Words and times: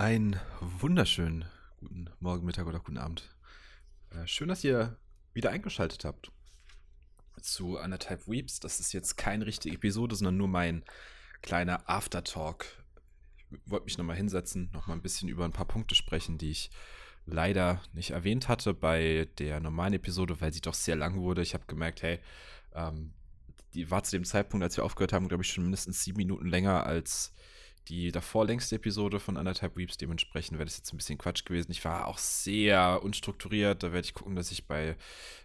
Einen 0.00 0.38
wunderschönen 0.60 1.44
guten 1.80 2.08
Morgen, 2.20 2.46
Mittag 2.46 2.68
oder 2.68 2.78
guten 2.78 2.98
Abend. 2.98 3.34
Äh, 4.10 4.28
schön, 4.28 4.46
dass 4.46 4.62
ihr 4.62 4.96
wieder 5.34 5.50
eingeschaltet 5.50 6.04
habt 6.04 6.30
zu 7.42 7.78
anderthalb 7.78 8.28
Weeps. 8.28 8.60
Das 8.60 8.78
ist 8.78 8.92
jetzt 8.92 9.16
keine 9.16 9.44
richtige 9.44 9.74
Episode, 9.74 10.14
sondern 10.14 10.36
nur 10.36 10.46
mein 10.46 10.84
kleiner 11.42 11.90
Aftertalk. 11.90 12.64
Ich 13.50 13.58
wollte 13.66 13.86
mich 13.86 13.98
nochmal 13.98 14.14
hinsetzen, 14.14 14.70
nochmal 14.72 14.96
ein 14.96 15.02
bisschen 15.02 15.28
über 15.28 15.44
ein 15.44 15.52
paar 15.52 15.66
Punkte 15.66 15.96
sprechen, 15.96 16.38
die 16.38 16.52
ich 16.52 16.70
leider 17.26 17.82
nicht 17.92 18.10
erwähnt 18.10 18.46
hatte 18.46 18.74
bei 18.74 19.28
der 19.38 19.58
normalen 19.58 19.94
Episode, 19.94 20.40
weil 20.40 20.52
sie 20.52 20.60
doch 20.60 20.74
sehr 20.74 20.94
lang 20.94 21.16
wurde. 21.16 21.42
Ich 21.42 21.54
habe 21.54 21.66
gemerkt, 21.66 22.02
hey, 22.02 22.20
ähm, 22.72 23.14
die 23.74 23.90
war 23.90 24.04
zu 24.04 24.12
dem 24.12 24.24
Zeitpunkt, 24.24 24.62
als 24.62 24.76
wir 24.76 24.84
aufgehört 24.84 25.12
haben, 25.12 25.26
glaube 25.26 25.42
ich, 25.42 25.50
schon 25.50 25.64
mindestens 25.64 26.04
sieben 26.04 26.18
Minuten 26.18 26.46
länger 26.46 26.86
als 26.86 27.34
die 27.88 28.12
davor 28.12 28.46
längste 28.46 28.76
Episode 28.76 29.18
von 29.20 29.36
anderthalb 29.36 29.76
Weeps. 29.76 29.96
Dementsprechend 29.96 30.58
wäre 30.58 30.66
das 30.66 30.76
jetzt 30.76 30.92
ein 30.92 30.98
bisschen 30.98 31.18
Quatsch 31.18 31.44
gewesen. 31.44 31.70
Ich 31.70 31.84
war 31.84 32.06
auch 32.06 32.18
sehr 32.18 33.02
unstrukturiert. 33.02 33.82
Da 33.82 33.92
werde 33.92 34.04
ich 34.04 34.14
gucken, 34.14 34.36
dass 34.36 34.52
ich 34.52 34.66
bei 34.66 34.96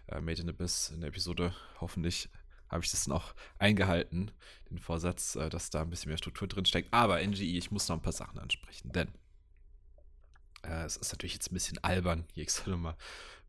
äh, 0.08 0.20
Made 0.20 0.42
in 0.42 0.48
Abyss 0.48 0.90
in 0.90 1.00
der 1.00 1.08
Episode 1.08 1.54
hoffentlich 1.80 2.28
habe 2.68 2.84
ich 2.84 2.90
das 2.90 3.08
auch 3.08 3.34
eingehalten, 3.58 4.30
den 4.70 4.78
Vorsatz, 4.78 5.36
äh, 5.36 5.48
dass 5.48 5.70
da 5.70 5.82
ein 5.82 5.90
bisschen 5.90 6.08
mehr 6.10 6.18
Struktur 6.18 6.48
drin 6.48 6.64
steckt. 6.64 6.92
Aber 6.92 7.24
NGE, 7.24 7.44
ich 7.44 7.70
muss 7.70 7.88
noch 7.88 7.96
ein 7.96 8.02
paar 8.02 8.12
Sachen 8.12 8.38
ansprechen, 8.38 8.92
denn 8.92 9.08
äh, 10.64 10.84
es 10.84 10.96
ist 10.96 11.12
natürlich 11.12 11.34
jetzt 11.34 11.50
ein 11.50 11.54
bisschen 11.54 11.78
albern, 11.84 12.24
hier 12.32 12.42
extra 12.42 12.70
nochmal 12.70 12.96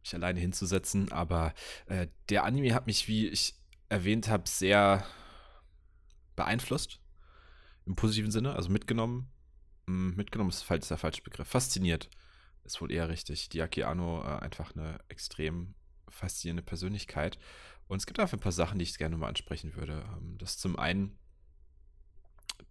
mich 0.01 0.13
alleine 0.13 0.39
hinzusetzen, 0.39 1.11
aber 1.11 1.53
äh, 1.87 2.07
der 2.29 2.43
Anime 2.43 2.73
hat 2.75 2.85
mich, 2.85 3.07
wie 3.07 3.27
ich 3.27 3.55
erwähnt 3.89 4.27
habe, 4.27 4.47
sehr 4.47 5.05
beeinflusst 6.35 6.99
im 7.85 7.95
positiven 7.95 8.31
Sinne, 8.31 8.55
also 8.55 8.69
mitgenommen. 8.69 9.29
Hm, 9.87 10.15
mitgenommen 10.15 10.49
ist, 10.49 10.69
ist 10.69 10.89
der 10.91 10.97
falsche 10.97 11.21
Begriff. 11.21 11.47
Fasziniert 11.47 12.09
ist 12.63 12.81
wohl 12.81 12.91
eher 12.91 13.09
richtig. 13.09 13.49
Die 13.49 13.61
Akiano 13.61 14.21
äh, 14.23 14.39
einfach 14.39 14.75
eine 14.75 14.99
extrem 15.07 15.75
faszinierende 16.09 16.63
Persönlichkeit. 16.63 17.37
Und 17.87 17.97
es 17.97 18.05
gibt 18.05 18.19
auch 18.19 18.31
ein 18.31 18.39
paar 18.39 18.51
Sachen, 18.51 18.79
die 18.79 18.83
ich 18.83 18.97
gerne 18.97 19.17
mal 19.17 19.27
ansprechen 19.27 19.75
würde. 19.75 20.03
Ähm, 20.17 20.37
das 20.39 20.51
ist 20.51 20.61
zum 20.61 20.77
einen 20.77 21.17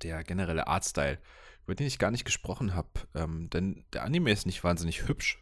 der 0.02 0.24
generelle 0.24 0.66
Artstyle, 0.66 1.18
über 1.64 1.74
den 1.74 1.86
ich 1.86 1.98
gar 1.98 2.10
nicht 2.10 2.24
gesprochen 2.24 2.74
habe. 2.74 2.88
Ähm, 3.14 3.48
denn 3.50 3.84
der 3.92 4.04
Anime 4.04 4.32
ist 4.32 4.46
nicht 4.46 4.64
wahnsinnig 4.64 5.06
hübsch. 5.06 5.38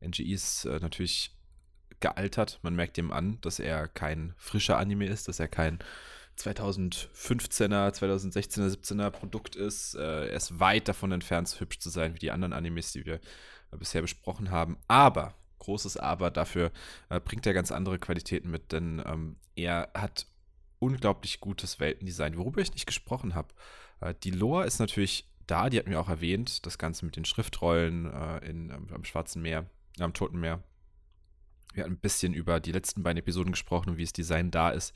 NGE 0.00 0.32
ist 0.32 0.64
äh, 0.64 0.80
natürlich 0.80 1.36
gealtert. 2.00 2.58
Man 2.62 2.74
merkt 2.74 2.98
ihm 2.98 3.12
an, 3.12 3.40
dass 3.42 3.58
er 3.58 3.88
kein 3.88 4.34
frischer 4.36 4.78
Anime 4.78 5.06
ist, 5.06 5.28
dass 5.28 5.38
er 5.38 5.48
kein 5.48 5.78
2015er, 6.38 7.92
2016er, 7.92 8.68
17er 8.68 9.10
Produkt 9.10 9.56
ist. 9.56 9.94
Äh, 9.94 10.28
er 10.28 10.36
ist 10.36 10.58
weit 10.58 10.88
davon 10.88 11.12
entfernt, 11.12 11.48
so 11.48 11.60
hübsch 11.60 11.78
zu 11.78 11.90
sein 11.90 12.14
wie 12.14 12.18
die 12.18 12.30
anderen 12.30 12.52
Animes, 12.52 12.92
die 12.92 13.04
wir 13.04 13.14
äh, 13.14 13.76
bisher 13.78 14.02
besprochen 14.02 14.50
haben. 14.50 14.76
Aber, 14.88 15.34
großes 15.58 15.96
Aber, 15.96 16.30
dafür 16.30 16.72
äh, 17.08 17.20
bringt 17.20 17.46
er 17.46 17.54
ganz 17.54 17.70
andere 17.70 17.98
Qualitäten 17.98 18.50
mit, 18.50 18.72
denn 18.72 19.02
ähm, 19.06 19.36
er 19.54 19.90
hat 19.94 20.26
unglaublich 20.78 21.40
gutes 21.40 21.78
Weltendesign, 21.78 22.36
worüber 22.36 22.60
ich 22.60 22.72
nicht 22.72 22.86
gesprochen 22.86 23.34
habe. 23.34 23.54
Äh, 24.00 24.14
die 24.22 24.30
Lore 24.30 24.66
ist 24.66 24.78
natürlich 24.78 25.28
da, 25.46 25.70
die 25.70 25.78
hatten 25.78 25.90
wir 25.90 26.00
auch 26.00 26.08
erwähnt, 26.08 26.66
das 26.66 26.78
Ganze 26.78 27.04
mit 27.04 27.16
den 27.16 27.24
Schriftrollen 27.24 28.12
äh, 28.12 28.38
in, 28.48 28.70
am 28.70 29.04
Schwarzen 29.04 29.42
Meer, 29.42 29.66
am 29.98 30.14
Toten 30.14 30.40
Meer. 30.40 30.62
Wir 31.72 31.84
hatten 31.84 31.94
ein 31.94 32.00
bisschen 32.00 32.34
über 32.34 32.60
die 32.60 32.72
letzten 32.72 33.02
beiden 33.02 33.18
Episoden 33.18 33.52
gesprochen 33.52 33.90
und 33.90 33.96
wie 33.96 34.04
das 34.04 34.12
Design 34.12 34.50
da 34.50 34.70
ist. 34.70 34.94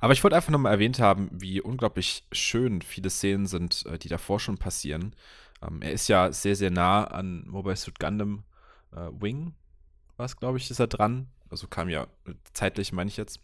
Aber 0.00 0.12
ich 0.12 0.22
wollte 0.22 0.36
einfach 0.36 0.50
nochmal 0.50 0.72
erwähnt 0.72 0.98
haben, 0.98 1.28
wie 1.32 1.60
unglaublich 1.60 2.24
schön 2.32 2.82
viele 2.82 3.10
Szenen 3.10 3.46
sind, 3.46 3.86
äh, 3.86 3.98
die 3.98 4.08
davor 4.08 4.40
schon 4.40 4.58
passieren. 4.58 5.14
Ähm, 5.62 5.82
er 5.82 5.92
ist 5.92 6.08
ja 6.08 6.32
sehr, 6.32 6.56
sehr 6.56 6.70
nah 6.70 7.04
an 7.04 7.46
Mobile 7.46 7.76
Suit 7.76 7.98
Gundam 7.98 8.44
äh, 8.92 9.08
Wing, 9.20 9.54
was 10.16 10.36
glaube 10.36 10.58
ich, 10.58 10.70
ist 10.70 10.80
er 10.80 10.86
dran. 10.86 11.28
Also 11.50 11.66
kam 11.66 11.88
ja 11.88 12.06
zeitlich, 12.52 12.92
meine 12.92 13.08
ich 13.08 13.16
jetzt. 13.16 13.40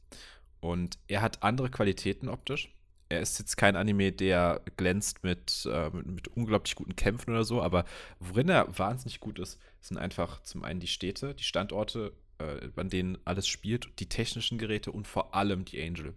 Und 0.60 0.98
er 1.08 1.22
hat 1.22 1.42
andere 1.42 1.70
Qualitäten 1.70 2.28
optisch. 2.28 2.74
Er 3.08 3.20
ist 3.20 3.38
jetzt 3.38 3.56
kein 3.56 3.76
Anime, 3.76 4.12
der 4.12 4.62
glänzt 4.76 5.22
mit, 5.22 5.68
äh, 5.70 5.90
mit, 5.90 6.06
mit, 6.06 6.28
unglaublich 6.28 6.74
guten 6.74 6.96
Kämpfen 6.96 7.30
oder 7.30 7.44
so, 7.44 7.62
aber 7.62 7.84
worin 8.18 8.48
er 8.48 8.78
wahnsinnig 8.78 9.20
gut 9.20 9.38
ist, 9.38 9.60
sind 9.80 9.98
einfach 9.98 10.42
zum 10.42 10.64
einen 10.64 10.80
die 10.80 10.86
Städte, 10.86 11.34
die 11.34 11.44
Standorte 11.44 12.14
äh, 12.44 12.70
an 12.76 12.88
denen 12.88 13.18
alles 13.24 13.46
spielt, 13.46 13.88
die 13.98 14.08
technischen 14.08 14.58
Geräte 14.58 14.92
und 14.92 15.06
vor 15.06 15.34
allem 15.34 15.64
die 15.64 15.82
Angel. 15.82 16.14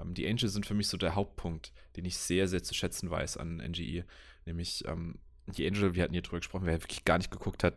Ähm, 0.00 0.14
die 0.14 0.26
Angel 0.26 0.48
sind 0.48 0.66
für 0.66 0.74
mich 0.74 0.88
so 0.88 0.96
der 0.96 1.14
Hauptpunkt, 1.14 1.72
den 1.96 2.04
ich 2.04 2.16
sehr, 2.16 2.48
sehr 2.48 2.62
zu 2.62 2.74
schätzen 2.74 3.10
weiß 3.10 3.36
an 3.36 3.56
NGE. 3.56 4.04
Nämlich 4.44 4.84
ähm, 4.86 5.16
die 5.46 5.66
Angel, 5.66 5.94
wir 5.94 6.02
hatten 6.02 6.12
hier 6.12 6.22
drüber 6.22 6.38
gesprochen, 6.38 6.66
wer 6.66 6.82
wirklich 6.82 7.04
gar 7.04 7.18
nicht 7.18 7.30
geguckt 7.30 7.64
hat, 7.64 7.74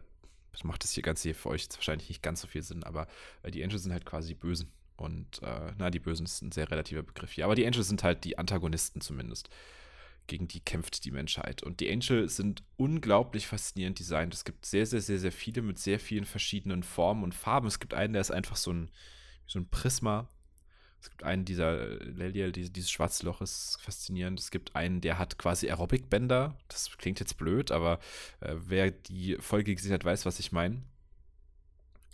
macht 0.64 0.84
das 0.84 0.92
hier 0.92 1.04
ganz 1.04 1.22
hier 1.22 1.36
für 1.36 1.50
euch 1.50 1.64
jetzt 1.64 1.78
wahrscheinlich 1.78 2.10
nicht 2.10 2.24
ganz 2.24 2.42
so 2.42 2.48
viel 2.48 2.62
Sinn, 2.62 2.84
aber 2.84 3.08
äh, 3.44 3.52
die 3.52 3.64
Angel 3.64 3.80
sind 3.80 3.94
halt 3.94 4.06
quasi 4.06 4.30
die 4.30 4.40
Bösen. 4.40 4.72
Und 4.98 5.42
äh, 5.44 5.72
na, 5.78 5.90
die 5.90 6.00
Bösen 6.00 6.26
ist 6.26 6.42
ein 6.42 6.52
sehr 6.52 6.70
relativer 6.70 7.04
Begriff 7.04 7.32
hier. 7.32 7.46
Aber 7.46 7.56
die 7.56 7.66
Angel 7.66 7.84
sind 7.84 8.04
halt 8.04 8.26
die 8.26 8.38
Antagonisten 8.38 9.00
zumindest 9.00 9.50
gegen 10.30 10.48
die 10.48 10.62
kämpft 10.62 11.04
die 11.04 11.12
Menschheit. 11.12 11.64
Und 11.64 11.82
die 11.82 11.92
Angel 11.92 12.30
sind 12.30 12.64
unglaublich 12.78 13.48
faszinierend 13.48 14.00
designt. 14.00 14.34
Es 14.34 14.46
gibt 14.46 14.66
sehr, 14.66 14.86
sehr, 14.86 15.02
sehr, 15.02 15.20
sehr 15.20 15.34
viele 15.34 15.62
mit 15.62 15.78
sehr 15.78 16.00
vielen 16.00 16.26
verschiedenen 16.26 16.84
Formen 16.84 17.24
und 17.24 17.36
Farben. 17.36 17.68
Es 17.68 17.80
gibt 17.80 17.94
einen, 17.94 18.14
der 18.14 18.22
ist 18.22 18.32
einfach 18.32 18.56
so 18.56 18.72
ein, 18.72 18.92
so 19.46 19.60
ein 19.60 19.70
Prisma. 19.70 20.30
Es 21.02 21.10
gibt 21.10 21.24
einen, 21.24 21.46
dieser 21.46 21.98
Leliel, 21.98 22.52
dieses 22.52 22.92
schwarze 22.92 23.26
Loch 23.26 23.42
ist 23.42 23.78
faszinierend. 23.82 24.40
Es 24.40 24.52
gibt 24.52 24.76
einen, 24.76 25.02
der 25.02 25.18
hat 25.18 25.38
quasi 25.38 25.68
Aerobic-Bänder. 25.70 26.58
Das 26.68 26.96
klingt 26.98 27.20
jetzt 27.20 27.38
blöd, 27.38 27.72
aber 27.72 28.00
äh, 28.42 28.56
wer 28.58 28.92
die 28.92 29.36
Folge 29.40 29.76
gesehen 29.76 29.94
hat, 29.94 30.06
weiß, 30.06 30.26
was 30.26 30.40
ich 30.40 30.52
meine. 30.52 30.84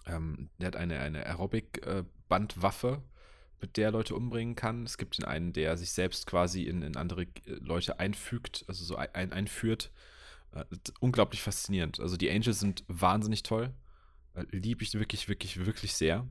Ähm, 0.08 0.50
der 0.60 0.68
hat 0.68 0.76
eine, 0.76 1.00
eine 1.00 1.26
Aerobic-Bandwaffe. 1.26 3.02
Mit 3.62 3.78
der 3.78 3.92
Leute 3.92 4.16
umbringen 4.16 4.56
kann. 4.56 4.84
Es 4.84 4.98
gibt 4.98 5.18
den 5.18 5.26
einen, 5.26 5.54
der 5.54 5.78
sich 5.78 5.92
selbst 5.92 6.28
quasi 6.28 6.64
in, 6.64 6.82
in 6.82 6.98
andere 6.98 7.24
äh, 7.24 7.30
Leute 7.46 8.00
einfügt, 8.00 8.66
also 8.68 8.84
so 8.84 8.96
ein, 8.96 9.32
einführt. 9.32 9.92
Äh, 10.52 10.66
unglaublich 11.00 11.42
faszinierend. 11.42 12.00
Also 12.00 12.18
die 12.18 12.30
Angels 12.30 12.60
sind 12.60 12.84
wahnsinnig 12.88 13.44
toll. 13.44 13.74
Äh, 14.34 14.44
Liebe 14.52 14.84
ich 14.84 14.94
wirklich, 14.94 15.28
wirklich, 15.28 15.66
wirklich 15.66 15.94
sehr. 15.94 16.28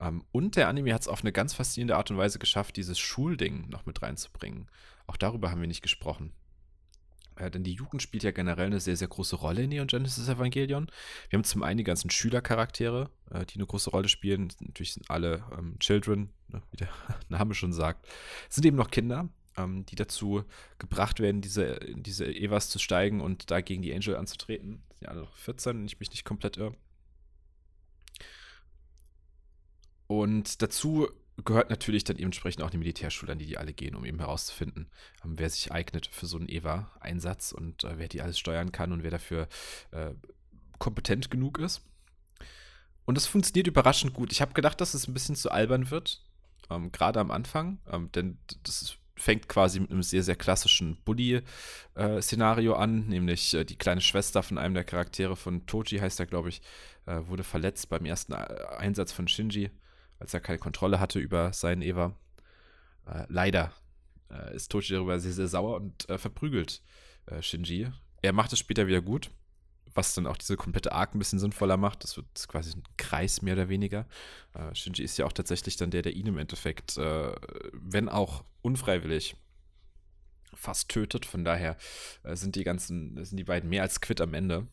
Ähm, 0.00 0.24
und 0.32 0.56
der 0.56 0.68
Anime 0.68 0.92
hat 0.92 1.02
es 1.02 1.08
auf 1.08 1.22
eine 1.22 1.32
ganz 1.32 1.54
faszinierende 1.54 1.96
Art 1.96 2.10
und 2.10 2.18
Weise 2.18 2.38
geschafft, 2.38 2.76
dieses 2.76 2.98
Schulding 2.98 3.68
noch 3.68 3.86
mit 3.86 4.02
reinzubringen. 4.02 4.68
Auch 5.06 5.16
darüber 5.16 5.50
haben 5.50 5.60
wir 5.60 5.68
nicht 5.68 5.82
gesprochen. 5.82 6.32
Äh, 7.42 7.50
denn 7.50 7.64
die 7.64 7.72
Jugend 7.72 8.02
spielt 8.02 8.22
ja 8.22 8.30
generell 8.30 8.66
eine 8.66 8.80
sehr, 8.80 8.96
sehr 8.96 9.08
große 9.08 9.36
Rolle 9.36 9.62
in 9.62 9.70
Neon 9.70 9.86
Genesis 9.86 10.28
Evangelion. 10.28 10.90
Wir 11.28 11.36
haben 11.36 11.44
zum 11.44 11.62
einen 11.62 11.78
die 11.78 11.84
ganzen 11.84 12.10
Schülercharaktere, 12.10 13.10
äh, 13.30 13.44
die 13.46 13.56
eine 13.56 13.66
große 13.66 13.90
Rolle 13.90 14.08
spielen. 14.08 14.52
Natürlich 14.60 14.94
sind 14.94 15.10
alle 15.10 15.44
ähm, 15.58 15.78
Children, 15.80 16.30
ne, 16.48 16.62
wie 16.70 16.76
der 16.76 16.88
Name 17.28 17.54
schon 17.54 17.72
sagt. 17.72 18.06
Es 18.48 18.56
sind 18.56 18.66
eben 18.66 18.76
noch 18.76 18.90
Kinder, 18.90 19.28
ähm, 19.56 19.84
die 19.86 19.96
dazu 19.96 20.44
gebracht 20.78 21.20
werden, 21.20 21.40
diese, 21.40 21.80
diese 21.96 22.26
Evas 22.26 22.68
zu 22.68 22.78
steigen 22.78 23.20
und 23.20 23.50
da 23.50 23.60
gegen 23.60 23.82
die 23.82 23.94
Angel 23.94 24.16
anzutreten. 24.16 24.82
Sind 24.90 25.02
ja 25.02 25.08
alle 25.08 25.22
noch 25.22 25.36
14, 25.36 25.78
wenn 25.78 25.86
ich 25.86 25.98
mich 25.98 26.10
nicht 26.10 26.24
komplett 26.24 26.56
irre. 26.56 26.76
Und 30.06 30.60
dazu 30.60 31.08
gehört 31.44 31.70
natürlich 31.70 32.04
dann 32.04 32.18
entsprechend 32.18 32.62
auch 32.62 32.70
die 32.70 32.78
Militärschule, 32.78 33.32
an 33.32 33.38
die 33.38 33.46
die 33.46 33.58
alle 33.58 33.72
gehen, 33.72 33.94
um 33.94 34.04
eben 34.04 34.18
herauszufinden, 34.18 34.90
ähm, 35.24 35.38
wer 35.38 35.48
sich 35.50 35.72
eignet 35.72 36.06
für 36.06 36.26
so 36.26 36.36
einen 36.36 36.48
EVA-Einsatz 36.48 37.52
und 37.52 37.84
äh, 37.84 37.98
wer 37.98 38.08
die 38.08 38.20
alles 38.20 38.38
steuern 38.38 38.72
kann 38.72 38.92
und 38.92 39.02
wer 39.02 39.10
dafür 39.10 39.48
äh, 39.92 40.10
kompetent 40.78 41.30
genug 41.30 41.58
ist. 41.58 41.82
Und 43.04 43.16
das 43.16 43.26
funktioniert 43.26 43.66
überraschend 43.66 44.12
gut. 44.14 44.32
Ich 44.32 44.40
habe 44.40 44.52
gedacht, 44.52 44.80
dass 44.80 44.94
es 44.94 45.08
ein 45.08 45.14
bisschen 45.14 45.36
zu 45.36 45.50
albern 45.50 45.90
wird, 45.90 46.22
ähm, 46.70 46.92
gerade 46.92 47.20
am 47.20 47.30
Anfang, 47.30 47.78
ähm, 47.90 48.10
denn 48.12 48.38
das 48.62 48.96
fängt 49.16 49.48
quasi 49.48 49.78
mit 49.80 49.90
einem 49.90 50.02
sehr, 50.02 50.22
sehr 50.22 50.36
klassischen 50.36 50.96
Bully-Szenario 51.04 52.72
äh, 52.72 52.76
an, 52.76 53.06
nämlich 53.08 53.54
äh, 53.54 53.64
die 53.64 53.76
kleine 53.76 54.00
Schwester 54.00 54.42
von 54.42 54.58
einem 54.58 54.74
der 54.74 54.84
Charaktere 54.84 55.36
von 55.36 55.66
Toji, 55.66 55.98
heißt 55.98 56.20
er, 56.20 56.26
glaube 56.26 56.48
ich, 56.48 56.62
äh, 57.06 57.20
wurde 57.26 57.44
verletzt 57.44 57.88
beim 57.88 58.04
ersten 58.04 58.32
äh, 58.32 58.36
Einsatz 58.78 59.12
von 59.12 59.28
Shinji 59.28 59.70
als 60.22 60.32
er 60.32 60.40
keine 60.40 60.58
Kontrolle 60.58 61.00
hatte 61.00 61.18
über 61.18 61.52
seinen 61.52 61.82
Eva. 61.82 62.16
Äh, 63.06 63.24
leider 63.28 63.72
äh, 64.30 64.54
ist 64.54 64.70
Tochi 64.70 64.94
darüber 64.94 65.18
sehr, 65.18 65.32
sehr 65.32 65.48
sauer 65.48 65.76
und 65.76 66.08
äh, 66.08 66.16
verprügelt 66.16 66.80
äh, 67.26 67.42
Shinji. 67.42 67.90
Er 68.22 68.32
macht 68.32 68.52
es 68.52 68.60
später 68.60 68.86
wieder 68.86 69.02
gut, 69.02 69.30
was 69.94 70.14
dann 70.14 70.28
auch 70.28 70.36
diese 70.36 70.56
komplette 70.56 70.92
Arc 70.92 71.14
ein 71.14 71.18
bisschen 71.18 71.40
sinnvoller 71.40 71.76
macht. 71.76 72.04
Das 72.04 72.16
wird 72.16 72.26
quasi 72.46 72.76
ein 72.76 72.84
Kreis 72.96 73.42
mehr 73.42 73.54
oder 73.54 73.68
weniger. 73.68 74.06
Äh, 74.54 74.72
Shinji 74.76 75.02
ist 75.02 75.18
ja 75.18 75.26
auch 75.26 75.32
tatsächlich 75.32 75.76
dann 75.76 75.90
der, 75.90 76.02
der 76.02 76.14
ihn 76.14 76.28
im 76.28 76.38
Endeffekt, 76.38 76.96
äh, 76.98 77.34
wenn 77.72 78.08
auch 78.08 78.44
unfreiwillig, 78.62 79.36
fast 80.54 80.88
tötet. 80.88 81.26
Von 81.26 81.44
daher 81.44 81.78
sind 82.24 82.56
die 82.56 82.62
ganzen, 82.62 83.24
sind 83.24 83.38
die 83.38 83.44
beiden 83.44 83.70
mehr 83.70 83.82
als 83.82 84.02
quitt 84.02 84.20
am 84.20 84.34
Ende. 84.34 84.68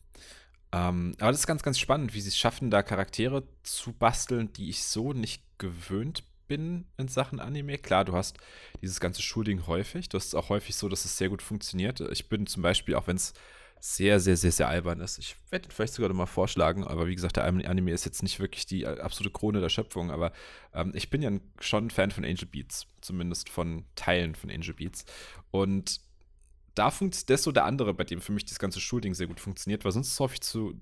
Ähm, 0.72 1.14
aber 1.18 1.32
das 1.32 1.40
ist 1.40 1.46
ganz, 1.46 1.62
ganz 1.62 1.78
spannend, 1.78 2.14
wie 2.14 2.20
sie 2.20 2.28
es 2.28 2.38
schaffen, 2.38 2.70
da 2.70 2.82
Charaktere 2.82 3.42
zu 3.62 3.92
basteln, 3.92 4.52
die 4.52 4.70
ich 4.70 4.84
so 4.84 5.12
nicht 5.12 5.42
gewöhnt 5.58 6.24
bin 6.46 6.86
in 6.96 7.08
Sachen 7.08 7.40
Anime. 7.40 7.78
Klar, 7.78 8.04
du 8.04 8.14
hast 8.14 8.38
dieses 8.82 9.00
ganze 9.00 9.22
Schulding 9.22 9.66
häufig. 9.66 10.08
Du 10.08 10.16
hast 10.16 10.26
es 10.26 10.34
auch 10.34 10.48
häufig 10.48 10.76
so, 10.76 10.88
dass 10.88 11.04
es 11.04 11.16
sehr 11.16 11.28
gut 11.28 11.42
funktioniert. 11.42 12.00
Ich 12.12 12.28
bin 12.28 12.46
zum 12.46 12.62
Beispiel, 12.62 12.94
auch 12.94 13.06
wenn 13.06 13.16
es 13.16 13.34
sehr, 13.80 14.20
sehr, 14.20 14.36
sehr, 14.36 14.52
sehr 14.52 14.68
albern 14.68 15.00
ist. 15.00 15.18
Ich 15.18 15.36
werde 15.50 15.68
vielleicht 15.70 15.94
sogar 15.94 16.10
noch 16.10 16.16
mal 16.16 16.26
vorschlagen, 16.26 16.84
aber 16.84 17.06
wie 17.06 17.14
gesagt, 17.14 17.36
der 17.36 17.44
Anime 17.44 17.92
ist 17.92 18.04
jetzt 18.04 18.22
nicht 18.22 18.38
wirklich 18.38 18.66
die 18.66 18.82
äh, 18.82 19.00
absolute 19.00 19.32
Krone 19.32 19.60
der 19.60 19.70
Schöpfung, 19.70 20.10
aber 20.10 20.32
ähm, 20.74 20.92
ich 20.94 21.08
bin 21.08 21.22
ja 21.22 21.30
schon 21.60 21.86
ein 21.86 21.90
Fan 21.90 22.10
von 22.10 22.24
Angel 22.24 22.46
Beats, 22.46 22.86
zumindest 23.00 23.48
von 23.48 23.86
Teilen 23.94 24.34
von 24.34 24.50
Angel 24.50 24.74
Beats. 24.74 25.06
Und 25.50 26.00
da 26.80 26.90
funktioniert 26.90 27.28
das 27.28 27.42
so 27.42 27.52
der 27.52 27.66
andere, 27.66 27.92
bei 27.92 28.04
dem 28.04 28.22
für 28.22 28.32
mich 28.32 28.46
das 28.46 28.58
ganze 28.58 28.80
Schulding 28.80 29.12
sehr 29.12 29.26
gut 29.26 29.38
funktioniert, 29.38 29.84
weil 29.84 29.92
sonst 29.92 30.08
ist 30.08 30.14
es 30.14 30.20
häufig 30.20 30.40
zu. 30.40 30.80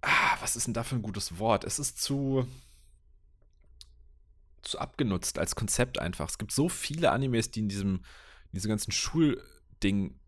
Ah, 0.00 0.36
was 0.40 0.56
ist 0.56 0.66
denn 0.66 0.74
da 0.74 0.82
für 0.82 0.94
ein 0.94 1.02
gutes 1.02 1.38
Wort? 1.38 1.64
Es 1.64 1.78
ist 1.78 2.00
zu 2.00 2.46
zu 4.62 4.78
abgenutzt 4.78 5.38
als 5.38 5.54
Konzept 5.54 5.98
einfach. 5.98 6.28
Es 6.28 6.38
gibt 6.38 6.52
so 6.52 6.68
viele 6.68 7.12
Animes, 7.12 7.50
die 7.50 7.60
in 7.60 7.68
diesem, 7.68 7.96
in 7.96 8.54
diesem 8.54 8.70
ganzen 8.70 8.92
Schulding 8.92 10.18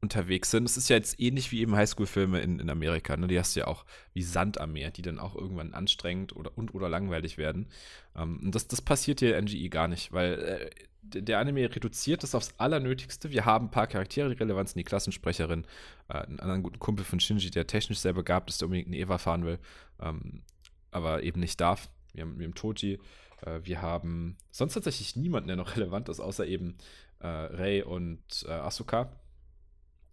unterwegs 0.00 0.50
sind. 0.50 0.64
Es 0.64 0.76
ist 0.76 0.88
ja 0.88 0.96
jetzt 0.96 1.18
ähnlich 1.18 1.50
wie 1.50 1.60
eben 1.60 1.74
Highschool-Filme 1.74 2.40
in, 2.40 2.60
in 2.60 2.70
Amerika. 2.70 3.16
Ne? 3.16 3.26
Die 3.26 3.38
hast 3.38 3.56
du 3.56 3.60
ja 3.60 3.66
auch 3.66 3.84
wie 4.12 4.22
Sand 4.22 4.60
am 4.60 4.72
Meer, 4.72 4.90
die 4.90 5.02
dann 5.02 5.18
auch 5.18 5.34
irgendwann 5.34 5.74
anstrengend 5.74 6.36
oder, 6.36 6.56
und 6.56 6.74
oder 6.74 6.88
langweilig 6.88 7.38
werden. 7.38 7.68
Ähm, 8.14 8.40
und 8.44 8.54
das, 8.54 8.68
das 8.68 8.82
passiert 8.82 9.20
hier 9.20 9.40
NGE 9.40 9.68
gar 9.70 9.88
nicht, 9.88 10.12
weil 10.12 10.34
äh, 10.34 10.70
der 11.14 11.38
Anime 11.38 11.74
reduziert 11.74 12.22
das 12.22 12.34
aufs 12.34 12.54
Allernötigste. 12.58 13.30
Wir 13.30 13.44
haben 13.44 13.66
ein 13.66 13.70
paar 13.70 13.86
Charaktere, 13.86 14.28
die 14.28 14.36
relevant 14.36 14.68
sind. 14.68 14.78
Die 14.78 14.84
Klassensprecherin, 14.84 15.64
äh, 16.08 16.14
einen 16.14 16.40
anderen 16.40 16.62
guten 16.62 16.78
Kumpel 16.78 17.04
von 17.04 17.20
Shinji, 17.20 17.50
der 17.50 17.66
technisch 17.66 17.98
sehr 17.98 18.12
begabt 18.12 18.50
ist, 18.50 18.60
der 18.60 18.66
unbedingt 18.66 18.88
eine 18.88 18.98
Eva 18.98 19.18
fahren 19.18 19.44
will, 19.44 19.58
ähm, 20.00 20.42
aber 20.90 21.22
eben 21.22 21.40
nicht 21.40 21.60
darf. 21.60 21.90
Wir 22.12 22.22
haben, 22.22 22.38
wir 22.38 22.46
haben 22.46 22.54
Toji, 22.54 22.98
äh, 23.42 23.60
wir 23.62 23.82
haben 23.82 24.36
sonst 24.50 24.74
tatsächlich 24.74 25.16
niemanden, 25.16 25.48
der 25.48 25.56
noch 25.56 25.76
relevant 25.76 26.08
ist, 26.08 26.20
außer 26.20 26.46
eben 26.46 26.76
äh, 27.20 27.26
Rei 27.26 27.84
und 27.84 28.44
äh, 28.46 28.52
Asuka 28.52 29.12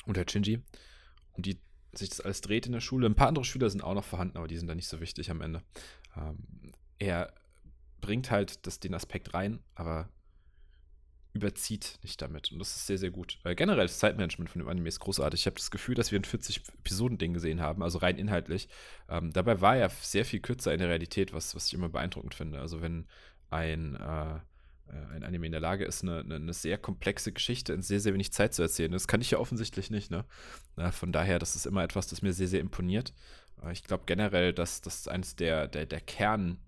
und 0.06 0.18
der 0.18 0.26
Shinji. 0.30 0.62
Und 1.34 1.46
die 1.46 1.60
sich 1.94 2.10
das 2.10 2.22
alles 2.22 2.42
dreht 2.42 2.66
in 2.66 2.74
der 2.74 2.82
Schule. 2.82 3.08
Ein 3.08 3.16
paar 3.16 3.28
andere 3.28 3.46
Schüler 3.46 3.70
sind 3.70 3.84
auch 3.84 3.94
noch 3.94 4.04
vorhanden, 4.04 4.38
aber 4.38 4.48
die 4.48 4.58
sind 4.58 4.68
da 4.68 4.76
nicht 4.76 4.88
so 4.88 5.00
wichtig 5.00 5.32
am 5.32 5.42
Ende. 5.42 5.62
Ähm, 6.16 6.74
er 7.00 7.34
bringt 8.02 8.32
halt 8.32 8.66
das, 8.68 8.80
den 8.80 8.94
Aspekt 8.94 9.34
rein, 9.34 9.60
aber 9.76 10.10
überzieht 11.36 12.00
nicht 12.02 12.22
damit. 12.22 12.52
Und 12.52 12.60
das 12.60 12.76
ist 12.76 12.88
sehr, 12.88 12.98
sehr 12.98 13.12
gut. 13.12 13.40
Äh, 13.44 13.56
generell 13.56 13.86
das 13.86 14.00
Zeitmanagement 14.00 14.50
von 14.50 14.60
dem 14.60 14.70
Anime 14.70 14.88
ist 14.88 15.02
großartig. 15.02 15.42
Ich 15.42 15.46
habe 15.46 15.58
das 15.58 15.70
Gefühl, 15.70 15.94
dass 15.94 16.12
wir 16.12 16.20
ein 16.20 16.24
40-Episoden-Ding 16.24 17.34
gesehen 17.34 17.60
haben, 17.60 17.84
also 17.84 17.98
rein 17.98 18.18
inhaltlich. 18.18 18.70
Ähm, 19.10 19.34
dabei 19.34 19.60
war 19.60 19.76
er 19.76 19.90
sehr 19.90 20.24
viel 20.24 20.40
kürzer 20.40 20.74
in 20.74 20.80
der 20.80 20.88
Realität, 20.88 21.34
was, 21.34 21.54
was 21.54 21.68
ich 21.68 21.74
immer 21.74 21.90
beeindruckend 21.90 22.34
finde. 22.34 22.60
Also 22.60 22.82
wenn 22.82 23.06
ein, 23.50 23.96
äh, 23.96 24.36
äh 24.36 25.06
ein 25.14 25.24
Anime 25.24 25.48
in 25.48 25.52
der 25.52 25.62
Lage 25.62 25.84
ist, 25.84 26.04
eine, 26.04 26.20
eine, 26.22 26.54
sehr 26.54 26.78
komplexe 26.78 27.34
Geschichte 27.34 27.74
in 27.74 27.82
sehr, 27.82 28.00
sehr 28.00 28.14
wenig 28.14 28.32
Zeit 28.32 28.54
zu 28.54 28.62
erzählen. 28.62 28.94
Das 28.94 29.08
kann 29.08 29.20
ich 29.20 29.32
ja 29.32 29.38
offensichtlich 29.38 29.92
nicht. 29.92 30.12
Ne? 30.12 30.24
Äh, 30.78 30.94
von 30.94 31.12
daher, 31.12 31.38
das 31.38 31.58
ist 31.58 31.66
immer 31.66 31.84
etwas, 31.84 32.08
das 32.08 32.22
mir 32.22 32.32
sehr, 32.32 32.48
sehr 32.48 32.62
imponiert. 32.62 33.14
Äh, 33.62 33.74
ich 33.74 33.84
glaube 33.84 34.04
generell, 34.06 34.54
dass 34.54 34.80
das 34.80 35.10
eines 35.10 35.36
der, 35.36 35.68
der, 35.68 35.86
der 35.86 36.00
Kern 36.00 36.60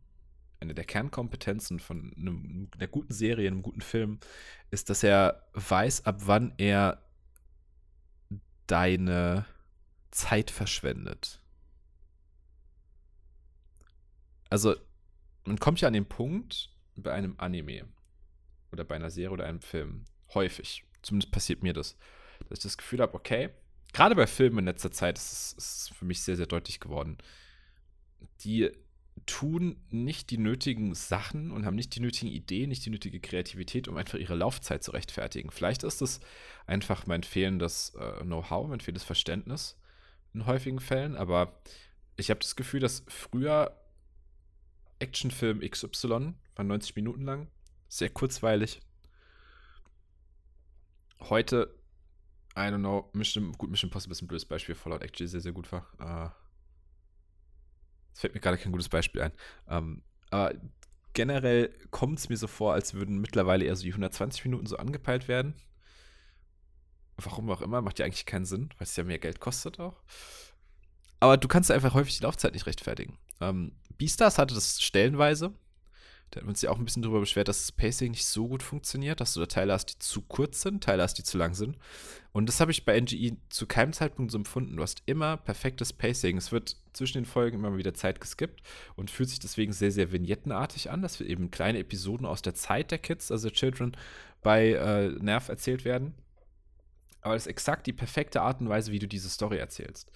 eine 0.59 0.73
der 0.73 0.85
Kernkompetenzen 0.85 1.79
von 1.79 2.13
einem, 2.15 2.69
einer 2.75 2.87
guten 2.87 3.13
Serie, 3.13 3.47
einem 3.47 3.61
guten 3.61 3.81
Film, 3.81 4.19
ist, 4.71 4.89
dass 4.89 5.03
er 5.03 5.47
weiß, 5.53 6.05
ab 6.05 6.21
wann 6.25 6.53
er 6.57 7.01
deine 8.65 9.45
Zeit 10.11 10.51
verschwendet. 10.51 11.41
Also, 14.49 14.75
man 15.45 15.59
kommt 15.59 15.81
ja 15.81 15.87
an 15.87 15.93
den 15.93 16.07
Punkt 16.07 16.69
bei 16.95 17.13
einem 17.13 17.35
Anime 17.37 17.87
oder 18.71 18.83
bei 18.83 18.95
einer 18.95 19.09
Serie 19.09 19.31
oder 19.31 19.45
einem 19.45 19.61
Film, 19.61 20.05
häufig, 20.33 20.83
zumindest 21.01 21.31
passiert 21.31 21.63
mir 21.63 21.73
das, 21.73 21.97
dass 22.49 22.59
ich 22.59 22.63
das 22.63 22.77
Gefühl 22.77 23.01
habe, 23.01 23.13
okay, 23.13 23.49
gerade 23.93 24.15
bei 24.15 24.27
Filmen 24.27 24.59
in 24.59 24.65
letzter 24.65 24.91
Zeit 24.91 25.17
ist 25.17 25.55
es 25.57 25.89
für 25.89 26.05
mich 26.05 26.21
sehr, 26.21 26.35
sehr 26.35 26.45
deutlich 26.45 26.79
geworden, 26.79 27.17
die 28.41 28.71
tun 29.25 29.77
nicht 29.89 30.29
die 30.29 30.37
nötigen 30.37 30.93
Sachen 30.93 31.51
und 31.51 31.65
haben 31.65 31.75
nicht 31.75 31.95
die 31.95 31.99
nötigen 31.99 32.31
Ideen, 32.31 32.69
nicht 32.69 32.85
die 32.85 32.89
nötige 32.89 33.19
Kreativität, 33.19 33.87
um 33.87 33.97
einfach 33.97 34.17
ihre 34.17 34.35
Laufzeit 34.35 34.83
zu 34.83 34.91
rechtfertigen. 34.91 35.51
Vielleicht 35.51 35.83
ist 35.83 36.01
es 36.01 36.19
einfach 36.65 37.07
mein 37.07 37.23
fehlendes 37.23 37.95
äh, 37.95 38.21
Know-how, 38.23 38.67
mein 38.67 38.79
fehlendes 38.79 39.03
Verständnis 39.03 39.77
in 40.33 40.45
häufigen 40.45 40.79
Fällen, 40.79 41.15
aber 41.15 41.59
ich 42.15 42.29
habe 42.29 42.39
das 42.39 42.55
Gefühl, 42.55 42.79
dass 42.79 43.03
früher 43.07 43.75
Actionfilm 44.99 45.61
XY 45.61 46.33
war 46.55 46.65
90 46.65 46.95
Minuten 46.95 47.23
lang, 47.23 47.47
sehr 47.87 48.09
kurzweilig. 48.09 48.81
Heute, 51.19 51.75
I 52.55 52.61
don't 52.61 52.79
know, 52.79 53.09
Mission, 53.13 53.53
gut, 53.53 53.69
Mission 53.69 53.89
Impossible 53.89 54.13
ist 54.13 54.21
ein 54.21 54.27
blödes 54.27 54.45
Beispiel, 54.45 54.75
Fallout 54.75 55.01
actually 55.01 55.27
sehr, 55.27 55.41
sehr 55.41 55.51
gut 55.51 55.71
war. 55.71 55.87
Uh, 55.99 56.46
es 58.17 58.21
fällt 58.21 58.33
mir 58.33 58.39
gerade 58.39 58.57
kein 58.57 58.71
gutes 58.71 58.89
Beispiel 58.89 59.21
ein. 59.21 59.31
Ähm, 59.69 60.01
aber 60.31 60.55
generell 61.13 61.69
kommt 61.91 62.17
es 62.17 62.29
mir 62.29 62.37
so 62.37 62.47
vor, 62.47 62.73
als 62.73 62.95
würden 62.95 63.21
mittlerweile 63.21 63.63
eher 63.63 63.75
so 63.75 63.83
die 63.83 63.91
120 63.91 64.43
Minuten 64.45 64.65
so 64.65 64.77
angepeilt 64.77 65.27
werden. 65.27 65.53
Warum 67.17 67.47
auch 67.51 67.61
immer, 67.61 67.79
macht 67.81 67.99
ja 67.99 68.05
eigentlich 68.05 68.25
keinen 68.25 68.45
Sinn, 68.45 68.69
weil 68.79 68.85
es 68.87 68.95
ja 68.95 69.03
mehr 69.03 69.19
Geld 69.19 69.39
kostet 69.39 69.79
auch. 69.79 70.01
Aber 71.19 71.37
du 71.37 71.47
kannst 71.47 71.69
einfach 71.69 71.93
häufig 71.93 72.17
die 72.17 72.23
Laufzeit 72.23 72.53
nicht 72.53 72.65
rechtfertigen. 72.65 73.19
Ähm, 73.39 73.73
Beastars 73.99 74.39
hatte 74.39 74.55
das 74.55 74.81
stellenweise, 74.81 75.53
da 76.31 76.39
haben 76.39 76.47
wir 76.47 76.49
uns 76.49 76.61
ja 76.61 76.69
auch 76.69 76.77
ein 76.77 76.85
bisschen 76.85 77.03
darüber 77.03 77.21
beschwert, 77.21 77.47
dass 77.47 77.61
das 77.61 77.71
Pacing 77.71 78.11
nicht 78.11 78.25
so 78.25 78.47
gut 78.47 78.61
funktioniert, 78.61 79.21
dass 79.21 79.33
du 79.33 79.39
da 79.39 79.45
Teile 79.45 79.73
hast, 79.73 79.85
die 79.85 79.99
zu 79.99 80.21
kurz 80.21 80.61
sind, 80.61 80.83
Teile 80.83 81.03
hast, 81.03 81.15
die 81.15 81.23
zu 81.23 81.37
lang 81.37 81.53
sind. 81.53 81.77
Und 82.33 82.47
das 82.47 82.59
habe 82.59 82.71
ich 82.71 82.85
bei 82.85 82.99
NGE 82.99 83.37
zu 83.49 83.65
keinem 83.65 83.93
Zeitpunkt 83.93 84.31
so 84.31 84.37
empfunden. 84.37 84.75
Du 84.75 84.83
hast 84.83 85.03
immer 85.05 85.37
perfektes 85.37 85.93
Pacing. 85.93 86.37
Es 86.37 86.51
wird 86.51 86.75
zwischen 86.93 87.19
den 87.19 87.25
Folgen 87.25 87.57
immer 87.57 87.77
wieder 87.77 87.93
Zeit 87.93 88.19
geskippt 88.19 88.61
und 88.95 89.09
fühlt 89.09 89.29
sich 89.29 89.39
deswegen 89.39 89.71
sehr, 89.71 89.91
sehr 89.91 90.11
vignettenartig 90.11 90.91
an, 90.91 91.01
dass 91.01 91.19
wir 91.19 91.27
eben 91.27 91.49
kleine 91.49 91.79
Episoden 91.79 92.25
aus 92.25 92.41
der 92.41 92.53
Zeit 92.53 92.91
der 92.91 92.99
Kids, 92.99 93.31
also 93.31 93.49
Children, 93.49 93.95
bei 94.43 94.73
äh, 94.73 95.09
Nerv 95.09 95.47
erzählt 95.47 95.85
werden. 95.85 96.13
Aber 97.21 97.35
es 97.35 97.43
ist 97.43 97.47
exakt 97.47 97.87
die 97.87 97.93
perfekte 97.93 98.41
Art 98.41 98.59
und 98.61 98.69
Weise, 98.69 98.91
wie 98.91 98.99
du 98.99 99.07
diese 99.07 99.29
Story 99.29 99.57
erzählst. 99.57 100.11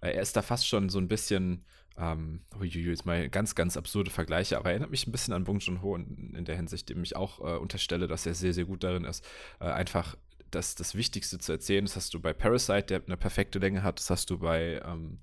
Äh, 0.00 0.12
er 0.12 0.22
ist 0.22 0.36
da 0.36 0.42
fast 0.42 0.66
schon 0.66 0.88
so 0.88 0.98
ein 0.98 1.08
bisschen 1.08 1.64
ähm, 1.98 2.40
uiuiui, 2.58 2.90
jetzt 2.90 3.06
mal 3.06 3.28
ganz, 3.30 3.54
ganz 3.54 3.76
absurde 3.76 4.10
Vergleiche, 4.10 4.58
aber 4.58 4.70
erinnert 4.70 4.90
mich 4.90 5.06
ein 5.06 5.12
bisschen 5.12 5.32
an 5.34 5.44
Bong 5.44 5.58
Joon-ho 5.58 5.96
in, 5.96 6.34
in, 6.36 6.44
der 6.44 6.56
Hinsicht, 6.56 6.88
dem 6.88 7.02
ich 7.02 7.16
auch 7.16 7.40
äh, 7.40 7.56
unterstelle, 7.56 8.06
dass 8.06 8.26
er 8.26 8.34
sehr, 8.34 8.52
sehr 8.52 8.64
gut 8.64 8.84
darin 8.84 9.04
ist, 9.04 9.24
äh, 9.60 9.64
einfach 9.64 10.16
das, 10.50 10.74
das 10.74 10.94
Wichtigste 10.94 11.38
zu 11.38 11.52
erzählen. 11.52 11.84
Das 11.84 11.96
hast 11.96 12.12
du 12.14 12.20
bei 12.20 12.32
Parasite, 12.32 12.84
der 12.84 13.02
eine 13.06 13.16
perfekte 13.16 13.58
Länge 13.58 13.82
hat, 13.82 13.98
das 13.98 14.10
hast 14.10 14.30
du 14.30 14.38
bei 14.38 14.80
ähm, 14.84 15.18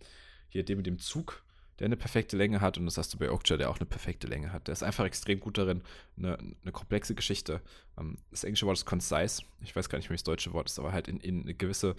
hier 0.50 0.64
dem 0.64 0.78
mit 0.78 0.88
dem 0.88 1.00
Zug, 1.00 1.44
der 1.80 1.86
eine 1.86 1.98
perfekte 1.98 2.38
Länge 2.38 2.62
hat 2.62 2.78
und 2.78 2.86
das 2.86 2.98
hast 2.98 3.14
du 3.14 3.18
bei 3.18 3.32
Okja, 3.32 3.58
der 3.58 3.70
auch 3.70 3.78
eine 3.78 3.86
perfekte 3.86 4.28
Länge 4.28 4.54
hat. 4.54 4.68
Der 4.68 4.74
ist 4.74 4.84
einfach 4.84 5.06
extrem 5.06 5.40
gut 5.40 5.58
darin, 5.58 5.82
eine, 6.18 6.38
eine 6.38 6.72
komplexe 6.72 7.16
Geschichte. 7.16 7.62
Ähm, 7.98 8.18
das 8.32 8.44
englische 8.44 8.66
Wort 8.66 8.78
ist 8.78 8.86
concise. 8.86 9.44
Ich 9.62 9.76
weiß 9.76 9.90
gar 9.90 9.98
nicht, 9.98 10.10
wie 10.10 10.14
das 10.14 10.24
deutsche 10.24 10.54
Wort 10.54 10.70
ist, 10.70 10.80
aber 10.80 10.92
halt 10.92 11.08
in, 11.08 11.20
in 11.20 11.42
eine 11.42 11.54
gewisse. 11.54 11.96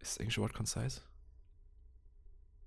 Ist 0.00 0.12
das 0.12 0.16
englische 0.18 0.40
Wort 0.40 0.54
concise? 0.54 1.00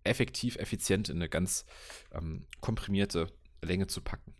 Effektiv, 0.03 0.55
effizient 0.57 1.09
in 1.09 1.17
eine 1.17 1.29
ganz 1.29 1.65
ähm, 2.11 2.45
komprimierte 2.61 3.27
Länge 3.61 3.87
zu 3.87 4.01
packen. 4.01 4.33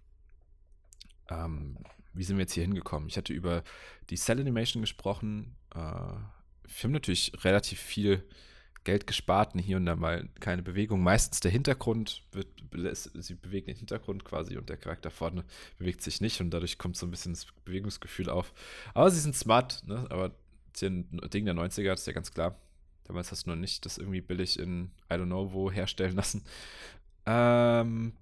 Ähm, 1.30 1.78
wie 2.14 2.24
sind 2.24 2.38
wir 2.38 2.44
jetzt 2.44 2.54
hier 2.54 2.64
hingekommen? 2.64 3.08
Ich 3.10 3.18
hatte 3.18 3.34
über 3.34 3.64
die 4.10 4.18
Cell 4.18 4.40
Animation 4.40 4.82
gesprochen. 4.82 5.56
Äh, 5.74 5.78
wir 5.78 6.84
haben 6.84 6.92
natürlich 6.92 7.32
relativ 7.44 7.80
viel 7.80 8.24
Geld 8.84 9.08
gespart 9.08 9.54
hier 9.60 9.78
und 9.78 9.86
da 9.86 9.96
mal 9.96 10.30
keine 10.40 10.64
Bewegung. 10.64 11.02
Meistens 11.02 11.42
der 11.42 11.52
Hintergrund 11.52 12.24
wird, 12.32 12.48
sie 13.14 13.36
bewegen 13.36 13.68
den 13.68 13.76
Hintergrund 13.76 14.24
quasi 14.24 14.58
und 14.58 14.70
der 14.70 14.78
Charakter 14.78 15.12
vorne 15.12 15.44
bewegt 15.78 16.02
sich 16.02 16.22
nicht 16.22 16.40
und 16.42 16.52
dadurch 16.52 16.78
kommt 16.78 16.96
so 16.96 17.06
ein 17.06 17.12
bisschen 17.12 17.34
das 17.34 17.46
Bewegungsgefühl 17.66 18.30
auf. 18.30 18.54
Aber 18.94 19.12
sie 19.12 19.20
sind 19.20 19.36
smart, 19.36 19.84
ne? 19.86 20.08
aber 20.10 20.32
ein 20.82 21.10
Ding 21.30 21.46
der 21.46 21.56
90er, 21.56 21.90
das 21.90 22.02
ist 22.02 22.08
ja 22.08 22.14
ganz 22.14 22.32
klar. 22.32 22.56
Damals 23.10 23.32
hast 23.32 23.48
du 23.48 23.50
noch 23.50 23.58
nicht 23.58 23.86
das 23.86 23.98
irgendwie 23.98 24.22
billig 24.22 24.60
in 24.60 24.92
I 25.12 25.16
don't 25.16 25.26
know 25.26 25.52
wo 25.52 25.72
herstellen 25.72 26.16
lassen. 26.16 26.44
Ähm, 27.26 28.14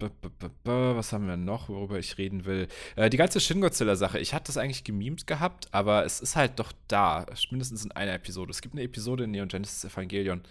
was 0.63 1.12
haben 1.12 1.27
wir 1.27 1.36
noch, 1.36 1.67
worüber 1.67 2.00
ich 2.00 2.17
reden 2.17 2.46
will? 2.46 2.70
Äh, 2.96 3.10
die 3.10 3.17
ganze 3.17 3.41
Shin 3.41 3.60
Godzilla-Sache. 3.60 4.17
Ich 4.20 4.34
hatte 4.34 4.46
das 4.46 4.56
eigentlich 4.56 4.86
gemimt 4.86 5.27
gehabt, 5.27 5.67
aber 5.74 6.06
es 6.06 6.22
ist 6.22 6.38
halt 6.38 6.58
doch 6.60 6.72
da. 6.88 7.25
Mindestens 7.51 7.84
in 7.84 7.91
einer 7.91 8.13
Episode. 8.13 8.51
Es 8.51 8.62
gibt 8.62 8.75
eine 8.75 8.84
Episode 8.84 9.25
in 9.25 9.32
Neon 9.32 9.50
Genesis 9.50 9.84
Evangelion, 9.84 10.41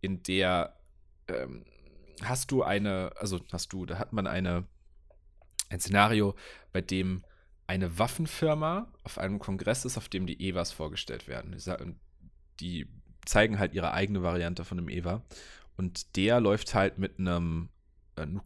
in 0.00 0.20
der 0.24 0.74
ähm, 1.28 1.64
hast 2.22 2.50
du 2.50 2.64
eine, 2.64 3.12
also 3.20 3.40
hast 3.52 3.72
du, 3.72 3.86
da 3.86 4.00
hat 4.00 4.12
man 4.12 4.26
eine, 4.26 4.64
ein 5.68 5.78
Szenario, 5.78 6.34
bei 6.72 6.80
dem 6.80 7.22
eine 7.68 8.00
Waffenfirma 8.00 8.92
auf 9.04 9.18
einem 9.18 9.38
Kongress 9.38 9.84
ist, 9.84 9.96
auf 9.96 10.08
dem 10.08 10.26
die 10.26 10.40
Evas 10.40 10.72
vorgestellt 10.72 11.28
werden. 11.28 11.56
Die 12.58 12.88
zeigen 13.26 13.58
halt 13.58 13.74
ihre 13.74 13.92
eigene 13.92 14.22
Variante 14.22 14.64
von 14.64 14.78
einem 14.78 14.88
Eva. 14.88 15.22
Und 15.76 16.16
der 16.16 16.40
läuft 16.40 16.74
halt 16.74 16.98
mit 16.98 17.18
einem, 17.18 17.68
äh, 18.16 18.22
einem 18.22 18.40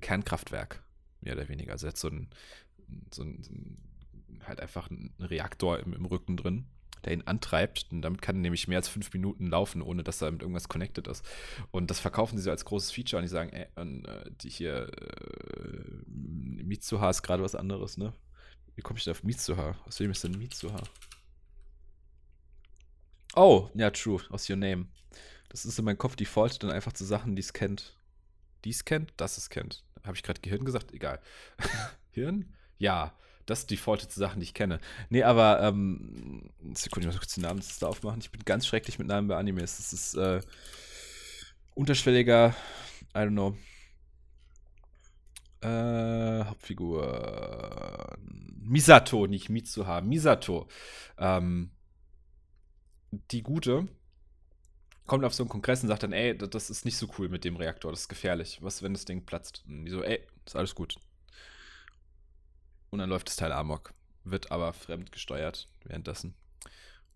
Kernkraftwerk, 0.00 0.82
mehr 1.20 1.34
oder 1.34 1.48
weniger. 1.48 1.72
Also 1.72 1.88
hat 1.88 1.98
so 1.98 2.08
ein, 2.08 2.28
so 3.12 3.22
ein 3.22 3.78
halt 4.46 4.60
einfach 4.60 4.90
ein 4.90 5.12
Reaktor 5.20 5.80
im, 5.80 5.92
im 5.92 6.04
Rücken 6.06 6.36
drin, 6.36 6.66
der 7.04 7.12
ihn 7.12 7.22
antreibt. 7.22 7.86
Und 7.90 8.02
damit 8.02 8.22
kann 8.22 8.36
er 8.36 8.42
nämlich 8.42 8.68
mehr 8.68 8.78
als 8.78 8.88
fünf 8.88 9.12
Minuten 9.12 9.46
laufen, 9.48 9.82
ohne 9.82 10.02
dass 10.02 10.22
er 10.22 10.30
mit 10.30 10.42
irgendwas 10.42 10.68
connected 10.68 11.08
ist. 11.08 11.24
Und 11.70 11.90
das 11.90 12.00
verkaufen 12.00 12.38
sie 12.38 12.44
so 12.44 12.50
als 12.50 12.64
großes 12.64 12.92
Feature 12.92 13.18
und 13.18 13.24
die 13.24 13.32
sagen, 13.32 13.50
ey, 13.50 13.66
und, 13.76 14.06
äh, 14.06 14.30
die 14.40 14.50
hier, 14.50 14.88
äh, 14.88 16.04
Mitsuha 16.06 17.10
ist 17.10 17.22
gerade 17.22 17.42
was 17.42 17.54
anderes, 17.54 17.96
ne? 17.98 18.12
Wie 18.74 18.82
komme 18.82 18.98
ich 18.98 19.04
denn 19.04 19.12
auf 19.12 19.22
Mitsuha? 19.22 19.74
Aus 19.86 20.00
wem 20.00 20.10
ist 20.10 20.22
denn 20.22 20.32
Mitsuha? 20.32 20.82
Oh, 23.36 23.68
ja, 23.74 23.90
true, 23.90 24.20
aus 24.30 24.48
Your 24.48 24.56
Name. 24.56 24.86
Das 25.50 25.66
ist 25.66 25.78
in 25.78 25.84
meinem 25.84 25.98
Kopf 25.98 26.16
default 26.16 26.62
dann 26.62 26.70
einfach 26.70 26.94
zu 26.94 27.04
Sachen, 27.04 27.36
die 27.36 27.40
es 27.40 27.52
kennt. 27.52 27.94
Die 28.64 28.70
es 28.70 28.86
kennt, 28.86 29.12
das 29.18 29.36
es 29.36 29.50
kennt. 29.50 29.84
Habe 30.04 30.16
ich 30.16 30.22
gerade 30.22 30.40
Gehirn 30.40 30.64
gesagt? 30.64 30.92
Egal. 30.92 31.20
Hirn? 32.12 32.54
Ja, 32.78 33.12
das 33.44 33.66
defaultet 33.66 34.10
zu 34.10 34.18
Sachen, 34.18 34.40
die 34.40 34.44
ich 34.44 34.54
kenne. 34.54 34.80
Nee, 35.10 35.22
aber, 35.22 35.60
ähm, 35.62 36.50
Sekunde, 36.72 37.08
ich 37.08 37.14
muss 37.14 37.20
kurz 37.20 37.34
die 37.34 37.40
Namensliste 37.40 37.86
aufmachen. 37.86 38.20
Ich 38.20 38.30
bin 38.30 38.42
ganz 38.44 38.66
schrecklich 38.66 38.98
mit 38.98 39.06
Namen 39.06 39.28
bei 39.28 39.36
Animes. 39.36 39.76
Das 39.76 39.92
ist, 39.92 40.14
äh, 40.14 40.40
unterschwelliger, 41.74 42.56
I 43.14 43.18
don't 43.18 43.32
know. 43.32 43.56
Äh, 45.60 46.44
Hauptfigur. 46.44 48.16
Misato, 48.62 49.26
nicht 49.26 49.50
Mitsuha. 49.50 50.00
Misato. 50.00 50.68
Ähm, 51.18 51.70
die 53.10 53.42
Gute 53.42 53.88
kommt 55.06 55.24
auf 55.24 55.34
so 55.34 55.42
einen 55.42 55.50
Kongress 55.50 55.82
und 55.82 55.88
sagt 55.88 56.02
dann, 56.02 56.12
ey, 56.12 56.36
das 56.36 56.70
ist 56.70 56.84
nicht 56.84 56.96
so 56.96 57.08
cool 57.18 57.28
mit 57.28 57.44
dem 57.44 57.56
Reaktor, 57.56 57.90
das 57.92 58.02
ist 58.02 58.08
gefährlich. 58.08 58.58
Was, 58.62 58.82
wenn 58.82 58.92
das 58.92 59.04
Ding 59.04 59.24
platzt? 59.24 59.64
Und 59.66 59.84
die 59.84 59.90
so, 59.90 60.02
ey, 60.02 60.26
ist 60.44 60.56
alles 60.56 60.74
gut. 60.74 60.96
Und 62.90 62.98
dann 62.98 63.08
läuft 63.10 63.28
das 63.28 63.36
Teil 63.36 63.52
Amok, 63.52 63.92
wird 64.24 64.50
aber 64.50 64.72
fremd 64.72 65.12
gesteuert 65.12 65.68
währenddessen. 65.84 66.34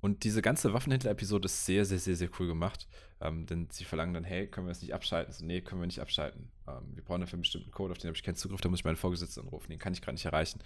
Und 0.00 0.25
diese 0.25 0.40
ganze 0.42 0.73
Waffenhändler-Episode 0.73 1.47
ist 1.47 1.66
sehr, 1.66 1.85
sehr, 1.85 1.99
sehr, 1.99 2.16
sehr 2.16 2.30
cool 2.38 2.47
gemacht. 2.47 2.88
Ähm, 3.21 3.45
denn 3.45 3.69
sie 3.71 3.85
verlangen 3.85 4.14
dann, 4.14 4.25
hey, 4.25 4.47
können 4.47 4.66
wir 4.66 4.71
das 4.71 4.80
nicht 4.80 4.95
abschalten? 4.95 5.33
So, 5.33 5.45
nee, 5.45 5.61
können 5.61 5.80
wir 5.83 5.87
nicht 5.87 6.00
abschalten. 6.00 6.50
Ähm, 6.66 6.95
wir 6.95 7.04
brauchen 7.04 7.21
dafür 7.21 7.35
einen 7.35 7.42
bestimmten 7.42 7.71
Code, 7.71 7.92
auf 7.92 7.99
den 7.99 8.09
habe 8.09 8.16
ich 8.16 8.23
keinen 8.23 8.37
Zugriff, 8.37 8.62
da 8.62 8.71
muss 8.71 8.80
ich 8.80 8.85
meinen 8.85 8.97
Vorgesetzten 8.97 9.42
anrufen. 9.42 9.71
Den 9.71 9.78
kann 9.78 9.92
ich 9.92 10.00
gerade 10.00 10.14
nicht 10.14 10.25
erreichen. 10.25 10.61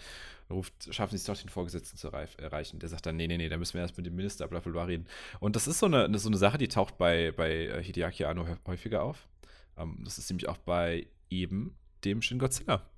Ruft, 0.48 0.72
schaffen 0.94 1.10
sie 1.10 1.16
es 1.16 1.24
doch, 1.24 1.36
den 1.36 1.48
Vorgesetzten 1.48 1.98
zu 1.98 2.10
erreichen. 2.10 2.78
Der 2.78 2.88
sagt 2.88 3.06
dann, 3.06 3.16
nee, 3.16 3.26
nee, 3.26 3.38
nee, 3.38 3.48
da 3.48 3.56
müssen 3.56 3.74
wir 3.74 3.80
erst 3.80 3.96
mit 3.96 4.06
dem 4.06 4.14
Minister 4.14 4.46
bla 4.46 4.60
bla 4.60 4.84
reden. 4.84 5.06
Und 5.40 5.56
das 5.56 5.66
ist 5.66 5.80
so 5.80 5.86
eine, 5.86 6.16
so 6.16 6.28
eine 6.28 6.36
Sache, 6.36 6.58
die 6.58 6.68
taucht 6.68 6.96
bei, 6.96 7.32
bei 7.32 7.66
äh, 7.66 7.82
Hideaki 7.82 8.24
Anno 8.24 8.46
häufiger 8.66 9.02
auf. 9.02 9.26
Ähm, 9.76 9.98
das 10.04 10.18
ist 10.18 10.30
nämlich 10.30 10.48
auch 10.48 10.58
bei 10.58 11.08
eben 11.30 11.76
dem 12.04 12.22
Shin 12.22 12.38
Godzilla 12.38 12.88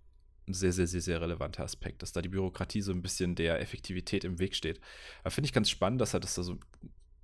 sehr, 0.47 0.73
sehr, 0.73 0.87
sehr, 0.87 1.01
sehr 1.01 1.21
relevanter 1.21 1.65
Aspekt, 1.65 2.03
dass 2.03 2.13
da 2.13 2.23
die 2.23 2.29
Bürokratie 2.29 2.83
so 2.83 2.93
ein 2.93 3.03
bisschen 3.03 3.35
der 3.35 3.61
Effektivität 3.61 4.25
im 4.25 4.39
Weg 4.39 4.55
steht. 4.55 4.81
Aber 5.23 5.31
finde 5.31 5.47
ich 5.47 5.53
ganz 5.53 5.71
spannend, 5.71 6.01
dass 6.01 6.15
er 6.15 6.21
das 6.21 6.35
da 6.35 6.43
so, 6.43 6.59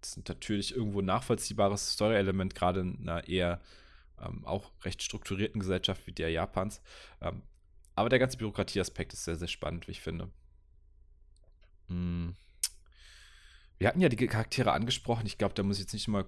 das 0.01 0.17
ist 0.17 0.29
natürlich 0.29 0.75
irgendwo 0.75 1.01
ein 1.01 1.07
nachvollziehbares 1.07 1.93
Story-Element, 1.93 2.55
gerade 2.55 2.81
in 2.81 3.09
einer 3.09 3.29
eher 3.29 3.61
ähm, 4.21 4.45
auch 4.45 4.73
recht 4.83 5.03
strukturierten 5.03 5.61
Gesellschaft 5.61 6.07
wie 6.07 6.13
der 6.13 6.31
Japans. 6.31 6.81
Ähm, 7.21 7.43
aber 7.95 8.09
der 8.09 8.19
ganze 8.19 8.39
Bürokratieaspekt 8.39 9.13
ist 9.13 9.25
sehr, 9.25 9.37
sehr 9.37 9.49
spannend, 9.49 9.87
wie 9.87 9.93
ich 9.93 10.01
finde. 10.01 10.31
Hm. 11.89 12.35
Wir 13.79 13.89
hatten 13.89 14.01
ja 14.01 14.09
die 14.09 14.17
Charaktere 14.27 14.73
angesprochen. 14.73 15.27
Ich 15.27 15.39
glaube, 15.39 15.55
da 15.55 15.63
muss 15.63 15.77
ich 15.77 15.83
jetzt 15.83 15.93
nicht 15.93 16.09
mal 16.09 16.25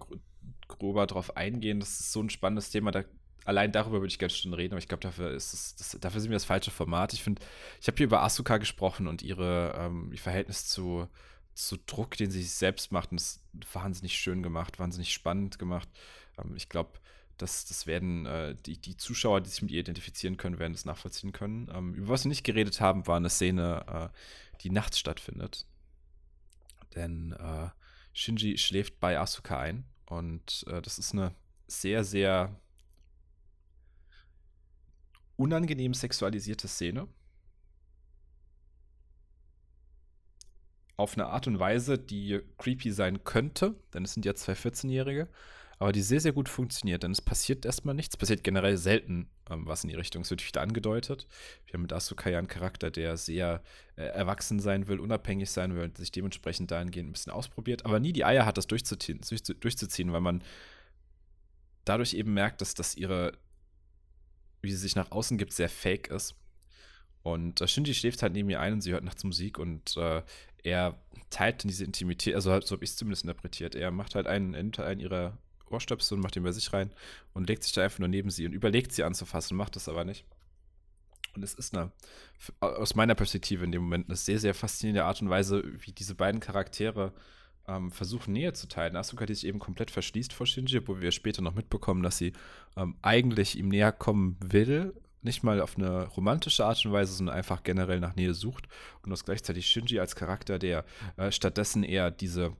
grober 0.67 1.07
drauf 1.07 1.37
eingehen. 1.37 1.81
Das 1.81 2.01
ist 2.01 2.13
so 2.13 2.21
ein 2.21 2.31
spannendes 2.31 2.71
Thema. 2.71 2.91
Da 2.91 3.05
allein 3.45 3.73
darüber 3.73 4.01
würde 4.01 4.09
ich 4.09 4.19
ganz 4.19 4.35
schön 4.35 4.55
reden, 4.55 4.75
aber 4.75 4.79
ich 4.79 4.89
glaube, 4.89 5.03
dafür 5.03 5.31
ist 5.31 5.53
es, 5.53 5.77
das, 5.77 5.97
dafür 6.01 6.21
sind 6.21 6.31
wir 6.31 6.37
das 6.37 6.45
falsche 6.45 6.71
Format. 6.71 7.13
Ich 7.13 7.23
finde, 7.23 7.43
ich 7.81 7.87
habe 7.87 7.97
hier 7.97 8.07
über 8.07 8.23
Asuka 8.23 8.59
gesprochen 8.59 9.07
und 9.07 9.23
ihre, 9.23 9.75
ähm, 9.79 10.11
ihr 10.13 10.19
Verhältnis 10.19 10.67
zu, 10.67 11.09
zu 11.55 11.77
Druck, 11.77 12.17
den 12.17 12.31
sie 12.31 12.43
sich 12.43 12.53
selbst 12.53 12.93
macht. 12.93 13.11
Und 13.11 13.21
das 13.21 13.41
wahnsinnig 13.73 14.17
schön 14.19 14.43
gemacht, 14.43 14.79
wahnsinnig 14.79 15.13
spannend 15.13 15.59
gemacht. 15.59 15.89
Ähm, 16.39 16.57
ich 16.57 16.69
glaube, 16.69 16.99
das, 17.39 17.67
das 17.67 17.87
werden 17.87 18.27
äh, 18.27 18.55
die, 18.55 18.79
die 18.79 18.97
Zuschauer, 18.97 19.41
die 19.41 19.51
sich 19.51 19.63
mit 19.63 19.71
ihr 19.71 19.81
identifizieren 19.81 20.37
können, 20.37 20.59
werden 20.59 20.73
das 20.73 20.85
nachvollziehen 20.85 21.33
können. 21.33 21.71
Ähm, 21.75 21.95
über 21.95 22.09
was 22.09 22.25
wir 22.25 22.29
nicht 22.29 22.45
geredet 22.45 22.81
haben, 22.81 23.07
war 23.07 23.17
eine 23.17 23.31
Szene, 23.31 24.11
äh, 24.13 24.59
die 24.61 24.71
nachts 24.71 24.99
stattfindet. 24.99 25.67
Denn 26.95 27.33
äh, 27.33 27.69
Shinji 28.13 28.57
schläft 28.59 29.01
bei 29.01 29.19
Asuka 29.19 29.59
ein 29.59 29.85
und 30.07 30.65
äh, 30.69 30.81
das 30.81 30.99
ist 30.99 31.13
eine 31.13 31.35
sehr, 31.67 32.05
sehr 32.05 32.55
unangenehm 35.37 35.95
sexualisierte 35.95 36.69
Szene. 36.69 37.09
Auf 40.97 41.15
eine 41.15 41.27
Art 41.27 41.47
und 41.47 41.59
Weise, 41.59 41.99
die 41.99 42.41
creepy 42.59 42.93
sein 42.93 43.25
könnte, 43.25 43.75
denn 43.93 44.05
es 44.05 44.15
sind 44.15 44.25
ja 44.25 44.35
zwei 44.35 44.53
14-Jährige, 44.53 45.29
aber 45.79 45.91
die 45.91 46.03
sehr, 46.03 46.21
sehr 46.21 46.33
gut 46.33 46.49
funktioniert, 46.49 47.03
denn 47.03 47.11
es 47.11 47.21
passiert 47.21 47.67
erstmal 47.67 47.97
nichts, 47.97 48.17
passiert 48.17 48.45
generell 48.45 48.77
selten 48.77 49.29
ähm, 49.51 49.67
was 49.67 49.85
in 49.85 49.91
die 49.91 49.97
Richtung. 49.97 50.23
Es 50.23 50.31
wird 50.31 50.47
wieder 50.47 50.63
angedeutet. 50.63 51.27
Wir 51.67 51.75
haben 51.75 51.83
mit 51.83 51.93
Asuka 51.93 52.31
ja 52.31 52.39
einen 52.39 52.49
Charakter, 52.49 52.91
der 52.91 53.17
sehr 53.17 53.63
äh, 53.97 54.05
erwachsen 54.05 54.61
sein 54.61 54.89
will, 54.89 55.01
unabhängig 55.01 55.51
sein 55.51 55.75
will 55.75 55.85
und 55.85 55.99
sich 55.99 56.13
dementsprechend 56.13 56.71
dahingehend 56.71 57.11
ein 57.11 57.13
bisschen 57.13 57.33
ausprobiert, 57.33 57.85
aber 57.85 58.01
nie 58.01 58.13
die 58.13 58.25
Eier 58.25 58.47
hat, 58.47 58.57
das 58.57 58.67
durchzuziehen, 58.67 59.21
durchzuziehen 59.61 60.13
weil 60.13 60.21
man 60.21 60.43
dadurch 61.85 62.15
eben 62.15 62.33
merkt, 62.33 62.61
dass, 62.61 62.75
dass 62.75 62.97
ihre 62.97 63.33
wie 64.65 64.71
sie 64.71 64.79
sich 64.79 64.97
nach 64.97 65.11
außen 65.11 65.39
gibt, 65.39 65.53
sehr 65.53 65.69
fake 65.69 66.09
ist. 66.09 66.35
Und 67.23 67.61
äh, 67.61 67.69
Shinji 67.69 67.95
schläft 67.95 68.23
halt 68.23 68.33
neben 68.33 68.51
ihr 68.51 68.61
ein 68.61 68.75
und 68.75 68.81
sie 68.81 68.93
hört 68.93 69.05
nachts 69.05 69.25
Musik 69.25 69.59
und 69.59 69.97
äh, 69.97 70.23
er 70.63 70.99
teilt 71.31 71.63
dann 71.63 71.69
diese 71.69 71.85
Intimität, 71.85 72.35
also 72.35 72.51
so 72.61 72.75
habe 72.75 72.85
ich 72.85 72.91
es 72.91 72.97
zumindest 72.97 73.25
interpretiert. 73.25 73.75
Er 73.75 73.91
macht 73.91 74.15
halt 74.15 74.27
einen, 74.27 74.55
einen 74.55 75.01
ihrer 75.01 75.39
Ohrstöpsel 75.71 76.17
und 76.17 76.23
macht 76.23 76.37
ihn 76.37 76.43
bei 76.43 76.53
sich 76.53 76.73
rein 76.73 76.91
und 77.33 77.49
legt 77.49 77.63
sich 77.65 77.73
da 77.73 77.83
einfach 77.83 77.99
nur 77.99 78.09
neben 78.09 78.31
sie 78.31 78.47
und 78.47 78.53
überlegt 78.53 78.93
sie 78.93 79.05
anzufassen, 79.05 79.57
macht 79.57 79.77
das 79.77 79.89
aber 79.89 80.05
nicht. 80.05 80.25
Und 81.35 81.43
es 81.43 81.55
ist 81.55 81.75
eine, 81.75 81.91
aus 82.61 82.95
meiner 82.95 83.15
Perspektive 83.15 83.65
in 83.65 83.73
dem 83.73 83.83
Moment, 83.83 84.09
eine 84.09 84.17
sehr, 84.17 84.39
sehr 84.39 84.55
faszinierende 84.55 85.05
Art 85.05 85.21
und 85.21 85.31
Weise, 85.31 85.65
wie 85.65 85.93
diese 85.93 86.15
beiden 86.15 86.41
Charaktere 86.41 87.13
ähm, 87.69 87.91
versuchen, 87.91 88.33
Nähe 88.33 88.53
zu 88.53 88.69
teilen. 88.69 88.97
Asuka, 88.97 89.27
die 89.27 89.35
sich 89.35 89.47
eben 89.47 89.59
komplett 89.59 89.91
verschließt 89.91 90.33
vor 90.33 90.47
Shinji, 90.47 90.87
wo 90.87 91.01
wir 91.01 91.13
später 91.13 91.43
noch 91.43 91.55
mitbekommen, 91.55 92.03
dass 92.03 92.19
sie 92.19 92.33
ähm, 92.77 92.97
eigentlich 93.03 93.59
ihm 93.59 93.69
näher 93.69 93.93
kommen 93.93 94.37
will, 94.41 94.95
nicht 95.23 95.43
mal 95.43 95.61
auf 95.61 95.79
eine 95.79 96.07
romantische 96.09 96.67
Art 96.67 96.85
und 96.85 96.93
Weise, 96.93 97.15
sondern 97.15 97.37
einfach 97.37 97.63
generell 97.63 98.01
nach 98.01 98.15
Nähe 98.15 98.35
sucht. 98.35 98.69
Und 99.03 99.11
das 99.11 99.25
gleichzeitig 99.25 99.67
Shinji 99.67 99.99
als 99.99 100.17
Charakter, 100.17 100.59
der 100.59 100.85
äh, 101.17 101.33
stattdessen 101.33 101.83
eher 101.83 102.11
diese 102.11 102.55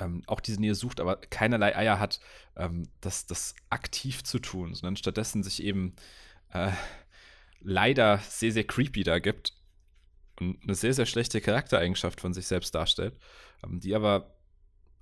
ähm, 0.00 0.22
auch 0.26 0.40
diese 0.40 0.60
Nähe 0.60 0.74
sucht, 0.74 1.00
aber 1.00 1.16
keinerlei 1.16 1.76
Eier 1.76 2.00
hat, 2.00 2.20
ähm, 2.56 2.88
das, 3.00 3.26
das 3.26 3.54
aktiv 3.68 4.24
zu 4.24 4.38
tun, 4.38 4.74
sondern 4.74 4.96
stattdessen 4.96 5.42
sich 5.42 5.62
eben 5.62 5.94
äh, 6.52 6.70
leider 7.60 8.18
sehr, 8.18 8.52
sehr 8.52 8.64
creepy 8.64 9.02
da 9.02 9.18
gibt 9.18 9.52
und 10.40 10.62
eine 10.62 10.74
sehr, 10.74 10.94
sehr 10.94 11.06
schlechte 11.06 11.40
Charaktereigenschaft 11.40 12.20
von 12.20 12.32
sich 12.32 12.46
selbst 12.46 12.74
darstellt, 12.74 13.14
die 13.66 13.94
aber 13.94 14.34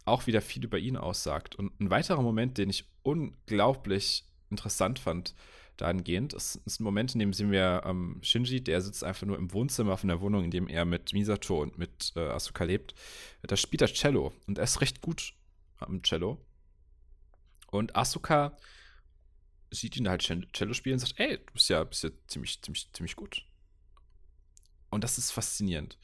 auch 0.04 0.26
wieder 0.26 0.40
viel 0.40 0.64
über 0.64 0.78
ihn 0.78 0.96
aussagt. 0.96 1.54
Und 1.54 1.78
ein 1.80 1.90
weiterer 1.90 2.22
Moment, 2.22 2.58
den 2.58 2.70
ich 2.70 2.84
unglaublich 3.02 4.24
interessant 4.50 4.98
fand, 4.98 5.34
dahingehend, 5.76 6.32
ist, 6.32 6.56
ist 6.66 6.80
ein 6.80 6.84
Moment, 6.84 7.14
in 7.14 7.20
dem 7.20 7.32
sehen 7.32 7.52
wir 7.52 7.82
ähm, 7.84 8.18
Shinji, 8.22 8.62
der 8.62 8.80
sitzt 8.80 9.04
einfach 9.04 9.26
nur 9.26 9.38
im 9.38 9.52
Wohnzimmer 9.52 9.96
von 9.96 10.08
der 10.08 10.20
Wohnung, 10.20 10.44
in 10.44 10.50
dem 10.50 10.66
er 10.68 10.84
mit 10.84 11.12
Misato 11.12 11.62
und 11.62 11.78
mit 11.78 12.12
äh, 12.16 12.20
Asuka 12.20 12.64
lebt. 12.64 12.94
Da 13.42 13.56
spielt 13.56 13.82
er 13.82 13.88
Cello 13.88 14.32
und 14.46 14.58
er 14.58 14.64
ist 14.64 14.80
recht 14.80 15.00
gut 15.00 15.34
am 15.78 16.02
Cello. 16.02 16.44
Und 17.70 17.94
Asuka 17.94 18.56
sieht 19.70 19.96
ihn 19.96 20.08
halt 20.08 20.22
Cello 20.22 20.72
spielen 20.72 20.94
und 20.94 21.00
sagt, 21.00 21.20
ey, 21.20 21.38
du 21.38 21.52
bist 21.52 21.68
ja, 21.68 21.84
bist 21.84 22.02
ja 22.02 22.10
ziemlich, 22.26 22.60
ziemlich, 22.62 22.92
ziemlich 22.92 23.16
gut. 23.16 23.44
Und 24.90 25.04
das 25.04 25.18
ist 25.18 25.30
faszinierend, 25.30 25.98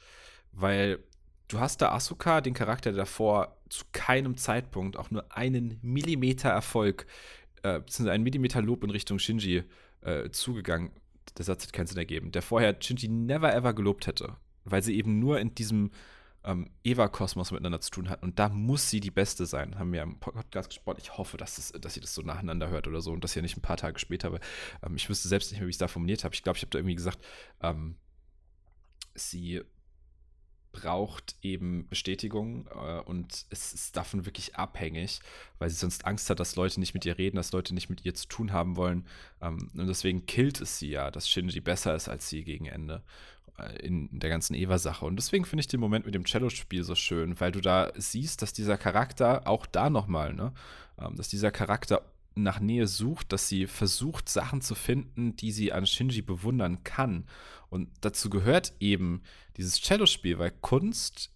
weil 0.53 1.03
du 1.49 1.61
hast 1.61 1.83
da 1.83 1.93
Asuka, 1.93 2.41
den 2.41 2.55
Charakter, 2.55 2.91
der 2.91 3.05
davor 3.05 3.57
zu 3.69 3.85
keinem 3.93 4.37
Zeitpunkt 4.37 4.97
auch 4.97 5.11
nur 5.11 5.37
einen 5.37 5.79
Millimeter 5.83 6.51
Erfolg, 6.51 7.07
äh, 7.63 7.81
beziehungsweise 7.81 8.13
einen 8.13 8.25
Millimeter 8.25 8.63
Lob 8.63 8.85
in 8.85 8.91
Richtung 8.91 9.19
Shinji 9.19 9.65
äh, 10.03 10.31
zugegangen. 10.31 10.91
Der 11.37 11.45
Satz 11.45 11.65
hat 11.65 11.73
keinen 11.73 11.87
Sinn 11.87 11.99
ergeben. 11.99 12.31
Der 12.33 12.43
vorher 12.43 12.77
Shinji 12.81 13.09
never 13.09 13.53
ever 13.53 13.75
gelobt 13.75 14.07
hätte, 14.07 14.37
weil 14.65 14.83
sie 14.83 14.97
eben 14.97 15.19
nur 15.19 15.41
in 15.41 15.55
diesem 15.55 15.91
ähm, 16.45 16.71
Eva-Kosmos 16.85 17.51
miteinander 17.51 17.81
zu 17.81 17.91
tun 17.91 18.09
hatten. 18.09 18.25
Und 18.25 18.39
da 18.39 18.49
muss 18.49 18.91
sie 18.91 19.01
die 19.01 19.11
Beste 19.11 19.47
sein, 19.47 19.79
haben 19.79 19.93
wir 19.93 20.03
im 20.03 20.21
Podcast 20.21 20.69
gesprochen. 20.69 20.99
Ich 21.01 21.17
hoffe, 21.17 21.37
dass, 21.37 21.57
das, 21.57 21.73
dass 21.81 21.97
ihr 21.97 22.03
das 22.03 22.15
so 22.15 22.23
nacheinander 22.23 22.69
hört 22.69 22.87
oder 22.87 23.01
so 23.01 23.13
und 23.13 23.25
das 23.25 23.35
ja 23.35 23.43
nicht 23.43 23.57
ein 23.57 23.63
paar 23.63 23.79
Tage 23.79 23.99
später. 23.99 24.29
Aber 24.29 24.41
ähm, 24.85 24.95
ich 24.97 25.09
wüsste 25.09 25.29
selbst 25.29 25.51
nicht 25.51 25.61
mehr, 25.61 25.67
wie 25.67 25.71
ich 25.71 25.77
es 25.77 25.79
da 25.79 25.89
formuliert 25.89 26.25
habe. 26.25 26.35
Ich 26.35 26.43
glaube, 26.43 26.59
ich 26.59 26.63
habe 26.63 26.71
da 26.71 26.79
irgendwie 26.79 26.95
gesagt, 26.95 27.19
ähm, 27.63 27.97
sie 29.15 29.63
braucht 30.75 31.37
eben 31.41 31.89
Bestätigung 31.89 32.67
äh, 32.75 33.01
und 33.01 33.47
es 33.49 33.73
ist 33.73 33.97
davon 33.97 34.27
wirklich 34.27 34.57
abhängig, 34.57 35.21
weil 35.59 35.71
sie 35.71 35.77
sonst 35.77 36.05
Angst 36.05 36.29
hat, 36.29 36.41
dass 36.41 36.57
Leute 36.57 36.81
nicht 36.81 36.93
mit 36.93 37.07
ihr 37.07 37.17
reden, 37.17 37.37
dass 37.37 37.53
Leute 37.53 37.73
nicht 37.73 37.89
mit 37.89 38.05
ihr 38.05 38.15
zu 38.15 38.29
tun 38.29 38.53
haben 38.53 38.77
wollen. 38.77 39.07
Ähm, 39.41 39.71
und 39.75 39.87
deswegen 39.87 40.27
killt 40.27 40.61
es 40.61 40.79
sie 40.79 40.91
ja, 40.91 41.11
dass 41.11 41.31
Shinji 41.31 41.61
besser 41.61 41.95
ist 41.95 42.09
als 42.09 42.29
sie 42.29 42.45
gegen 42.45 42.67
Ende. 42.67 43.03
äh, 43.59 43.77
in 43.87 44.09
der 44.13 44.31
ganzen 44.31 44.55
Eva-Sache. 44.55 45.05
Und 45.05 45.17
deswegen 45.17 45.45
finde 45.45 45.61
ich 45.61 45.69
den 45.69 45.81
Moment 45.81 46.07
mit 46.07 46.15
dem 46.15 46.25
Cello-Spiel 46.25 46.85
so 46.85 46.95
schön, 46.95 47.39
weil 47.41 47.53
du 47.53 47.61
da 47.61 47.93
siehst, 47.97 48.43
dass 48.43 48.53
dieser 48.53 48.77
Charakter 48.77 49.47
auch 49.47 49.67
da 49.67 49.91
nochmal, 49.91 50.35
ne, 50.35 50.53
ähm, 50.99 51.17
dass 51.17 51.29
dieser 51.29 51.51
Charakter 51.51 52.03
nach 52.35 52.61
Nähe 52.61 52.87
sucht, 52.87 53.33
dass 53.33 53.49
sie 53.49 53.67
versucht, 53.67 54.29
Sachen 54.29 54.61
zu 54.61 54.75
finden, 54.75 55.37
die 55.37 55.53
sie 55.53 55.73
an 55.73 55.87
Shinji 55.87 56.23
bewundern 56.23 56.83
kann. 56.83 57.27
Und 57.69 57.91
dazu 58.01 58.31
gehört 58.31 58.73
eben 58.81 59.23
dieses 59.57 59.81
Cello-Spiel, 59.81 60.39
weil 60.39 60.51
Kunst 60.51 61.31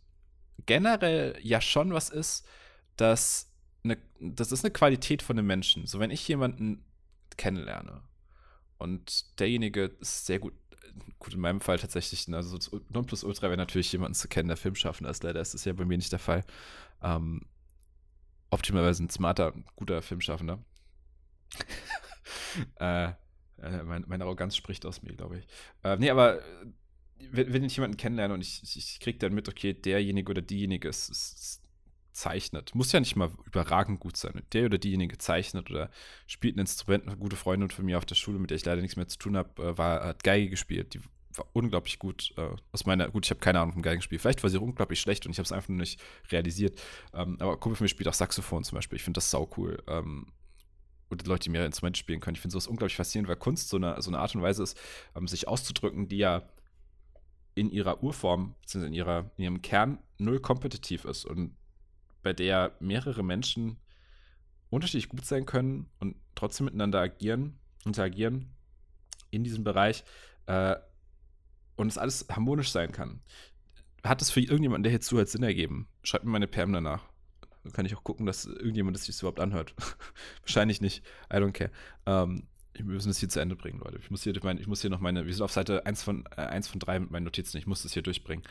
generell 0.67 1.38
ja 1.43 1.61
schon 1.61 1.93
was 1.93 2.11
ist, 2.11 2.47
das, 2.97 3.52
eine, 3.85 3.99
das 4.21 4.52
ist 4.52 4.64
eine 4.64 4.73
Qualität 4.73 5.23
von 5.23 5.38
einem 5.38 5.47
Menschen. 5.47 5.87
So, 5.87 6.00
wenn 6.00 6.11
ich 6.11 6.26
jemanden 6.26 6.85
kennenlerne 7.37 8.02
und 8.78 9.38
derjenige 9.38 9.85
ist 10.00 10.26
sehr 10.26 10.40
gut, 10.40 10.55
gut 11.21 11.35
in 11.35 11.40
meinem 11.40 11.61
Fall 11.61 11.78
tatsächlich, 11.78 12.26
ne, 12.26 12.37
also 12.37 12.59
Nonplusultra 12.90 13.49
wäre 13.49 13.57
natürlich 13.57 13.93
jemanden 13.93 14.14
zu 14.14 14.28
kennen, 14.28 14.49
der 14.49 14.57
Filmschaffender 14.57 15.11
ist. 15.11 15.23
Leider 15.23 15.40
ist 15.40 15.55
das 15.55 15.64
ja 15.64 15.73
bei 15.73 15.85
mir 15.85 15.97
nicht 15.97 16.12
der 16.12 16.19
Fall. 16.19 16.45
Ähm, 17.02 17.43
optimalerweise 18.50 19.05
ein 19.05 19.11
smarter, 19.11 19.55
guter 19.76 20.02
Filmschaffender. 20.02 20.59
äh, 22.81 23.09
äh, 23.09 23.83
mein, 23.85 24.05
meine 24.07 24.25
Arroganz 24.25 24.57
spricht 24.57 24.87
aus 24.87 25.02
mir, 25.02 25.14
glaube 25.14 25.38
ich. 25.38 25.47
Äh, 25.83 25.97
nee, 25.97 26.11
aber 26.11 26.38
äh, 26.38 26.43
wenn, 27.31 27.52
wenn 27.52 27.64
ich 27.64 27.76
jemanden 27.76 27.97
kennenlerne 27.97 28.35
und 28.35 28.40
ich, 28.40 28.62
ich, 28.62 28.76
ich 28.76 29.00
kriege 29.00 29.19
dann 29.19 29.35
mit, 29.35 29.49
okay, 29.49 29.75
derjenige 29.75 30.31
oder 30.31 30.43
diejenige 30.43 30.88
ist, 30.88 31.09
ist, 31.09 31.62
zeichnet. 32.12 32.75
Muss 32.75 32.90
ja 32.90 32.99
nicht 32.99 33.14
mal 33.14 33.31
überragend 33.47 34.00
gut 34.00 34.17
sein. 34.17 34.43
Der 34.52 34.67
oder 34.67 34.78
diejenige 34.78 35.19
zeichnet 35.19 35.71
oder 35.71 35.88
spielt 36.26 36.57
ein 36.57 36.61
Instrument. 36.61 37.07
Eine 37.07 37.17
gute 37.17 37.37
Freundin 37.37 37.71
von 37.71 37.85
mir 37.85 37.97
auf 37.97 38.07
der 38.07 38.17
Schule, 38.17 38.40
mit 38.40 38.50
der 38.50 38.57
ich 38.57 38.64
leider 38.64 38.83
nichts 38.83 38.97
mehr 38.97 39.07
zu 39.07 39.19
tun 39.19 39.37
habe, 39.37 39.62
äh, 39.62 39.78
war, 39.78 40.05
hat 40.05 40.25
Geige 40.25 40.50
gespielt. 40.50 40.95
Die 40.95 41.00
war 41.37 41.47
unglaublich 41.52 41.99
gut. 41.99 42.35
Äh, 42.37 42.49
aus 42.73 42.87
meiner, 42.87 43.09
gut, 43.11 43.26
ich 43.26 43.31
habe 43.31 43.40
keine 43.40 43.61
Ahnung 43.61 43.75
vom 43.75 43.83
Geigenspiel. 43.83 44.19
Vielleicht 44.19 44.43
war 44.43 44.50
sie 44.50 44.59
unglaublich 44.59 45.00
schlecht 45.00 45.26
und 45.26 45.33
ich 45.33 45.38
habe 45.38 45.45
es 45.45 45.52
einfach 45.52 45.69
nur 45.69 45.78
nicht 45.78 46.00
realisiert. 46.31 46.81
Ähm, 47.14 47.37
aber 47.40 47.57
Kumpel 47.59 47.76
von 47.76 47.85
mir 47.85 47.88
spielt 47.88 48.09
auch 48.09 48.14
Saxophon 48.14 48.64
zum 48.64 48.76
Beispiel. 48.76 48.97
Ich 48.97 49.05
finde 49.05 49.19
das 49.19 49.31
sau 49.31 49.49
cool. 49.57 49.81
Ähm, 49.87 50.26
oder 51.10 51.24
Leute, 51.26 51.44
die 51.44 51.50
mehrere 51.50 51.66
Instrumente 51.66 51.98
spielen 51.98 52.20
können. 52.20 52.34
Ich 52.34 52.40
finde 52.40 52.52
sowas 52.52 52.66
unglaublich 52.66 52.96
faszinierend, 52.96 53.28
weil 53.28 53.36
Kunst 53.36 53.68
so 53.68 53.76
eine, 53.76 54.00
so 54.02 54.10
eine 54.10 54.18
Art 54.18 54.34
und 54.34 54.42
Weise 54.42 54.62
ist, 54.62 54.78
ähm, 55.16 55.26
sich 55.26 55.48
auszudrücken, 55.48 56.08
die 56.08 56.18
ja 56.18 56.42
in 57.54 57.70
ihrer 57.70 58.02
Urform, 58.02 58.54
beziehungsweise 58.60 58.88
in, 58.88 58.94
ihrer, 58.94 59.30
in 59.36 59.44
ihrem 59.44 59.62
Kern 59.62 59.98
null 60.18 60.40
kompetitiv 60.40 61.04
ist 61.04 61.24
und 61.24 61.56
bei 62.22 62.32
der 62.32 62.76
mehrere 62.80 63.22
Menschen 63.22 63.78
unterschiedlich 64.70 65.08
gut 65.08 65.24
sein 65.24 65.46
können 65.46 65.86
und 65.98 66.16
trotzdem 66.34 66.66
miteinander 66.66 67.00
agieren, 67.00 67.58
interagieren 67.84 68.54
in 69.30 69.44
diesem 69.44 69.64
Bereich 69.64 70.04
äh, 70.46 70.76
und 71.76 71.88
es 71.88 71.98
alles 71.98 72.26
harmonisch 72.30 72.70
sein 72.70 72.92
kann. 72.92 73.20
Hat 74.04 74.22
es 74.22 74.30
für 74.30 74.40
irgendjemanden, 74.40 74.84
der 74.84 74.90
hier 74.90 75.00
zuhört, 75.00 75.28
Sinn 75.28 75.42
ergeben? 75.42 75.88
Schreibt 76.02 76.24
mir 76.24 76.30
meine 76.30 76.48
Perm 76.48 76.72
danach. 76.72 77.08
Kann 77.72 77.87
ich 77.87 77.96
auch 77.96 78.04
gucken, 78.04 78.26
dass 78.26 78.46
irgendjemand 78.46 78.96
das 78.96 79.04
sich 79.04 79.18
überhaupt 79.18 79.40
anhört. 79.40 79.75
Wahrscheinlich 80.42 80.80
nicht. 80.80 81.04
I 81.32 81.37
don't 81.37 81.52
care. 81.52 81.70
Ähm, 82.06 82.44
wir 82.75 82.84
müssen 82.84 83.10
es 83.10 83.18
hier 83.18 83.28
zu 83.28 83.40
Ende 83.40 83.56
bringen, 83.56 83.80
Leute. 83.80 83.98
Ich 83.98 84.10
muss 84.10 84.22
hier, 84.22 84.34
ich 84.34 84.66
muss 84.66 84.80
hier 84.80 84.90
noch 84.90 85.00
meine, 85.00 85.26
wir 85.26 85.32
sind 85.32 85.42
auf 85.42 85.52
Seite 85.52 85.84
1 85.84 86.02
von, 86.02 86.25
äh, 86.37 86.42
1 86.42 86.68
von 86.68 86.78
3 86.80 87.00
mit 87.00 87.10
meinen 87.10 87.25
Notizen. 87.25 87.58
Ich 87.58 87.66
muss 87.66 87.82
das 87.82 87.92
hier 87.92 88.02
durchbringen. 88.02 88.44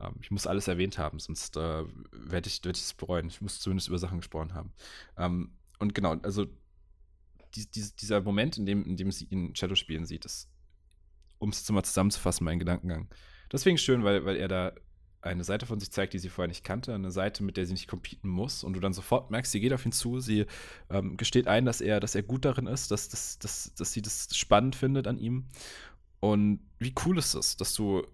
Ähm, 0.00 0.14
ich 0.20 0.30
muss 0.30 0.46
alles 0.46 0.68
erwähnt 0.68 0.98
haben, 0.98 1.18
sonst 1.18 1.56
äh, 1.56 1.84
werde 2.12 2.48
ich 2.48 2.58
es 2.58 2.64
werd 2.64 2.96
bereuen. 2.96 3.28
Ich 3.28 3.40
muss 3.40 3.60
zumindest 3.60 3.88
über 3.88 3.98
Sachen 3.98 4.18
gesprochen 4.18 4.54
haben. 4.54 4.72
Ähm, 5.16 5.52
und 5.78 5.94
genau, 5.94 6.16
also 6.22 6.46
die, 7.54 7.70
die, 7.70 7.84
dieser 8.00 8.20
Moment, 8.20 8.56
in 8.56 8.66
dem, 8.66 8.84
in 8.84 8.96
dem 8.96 9.10
sie 9.10 9.26
ihn 9.26 9.54
Shadow 9.54 9.74
spielen 9.74 10.06
sieht, 10.06 10.24
ist, 10.24 10.48
um 11.38 11.50
es 11.50 11.68
mal 11.70 11.82
zusammenzufassen, 11.82 12.44
mein 12.44 12.58
Gedankengang. 12.58 13.08
Deswegen 13.50 13.78
schön, 13.78 14.04
weil, 14.04 14.24
weil 14.24 14.36
er 14.36 14.48
da 14.48 14.72
eine 15.22 15.44
Seite 15.44 15.66
von 15.66 15.80
sich 15.80 15.90
zeigt, 15.90 16.12
die 16.12 16.18
sie 16.18 16.28
vorher 16.28 16.48
nicht 16.48 16.64
kannte, 16.64 16.94
eine 16.94 17.10
Seite, 17.10 17.42
mit 17.42 17.56
der 17.56 17.64
sie 17.64 17.72
nicht 17.72 17.88
competen 17.88 18.28
muss 18.28 18.64
und 18.64 18.74
du 18.74 18.80
dann 18.80 18.92
sofort 18.92 19.30
merkst, 19.30 19.52
sie 19.52 19.60
geht 19.60 19.72
auf 19.72 19.86
ihn 19.86 19.92
zu, 19.92 20.20
sie 20.20 20.46
ähm, 20.90 21.16
gesteht 21.16 21.46
ein, 21.46 21.64
dass 21.64 21.80
er, 21.80 22.00
dass 22.00 22.14
er 22.14 22.22
gut 22.22 22.44
darin 22.44 22.66
ist, 22.66 22.90
dass, 22.90 23.08
dass, 23.08 23.38
dass, 23.38 23.72
dass 23.74 23.92
sie 23.92 24.02
das 24.02 24.36
spannend 24.36 24.76
findet 24.76 25.06
an 25.06 25.18
ihm. 25.18 25.46
Und 26.20 26.60
wie 26.78 26.94
cool 27.04 27.18
ist 27.18 27.34
es, 27.34 27.56
dass 27.56 27.74
du 27.74 28.06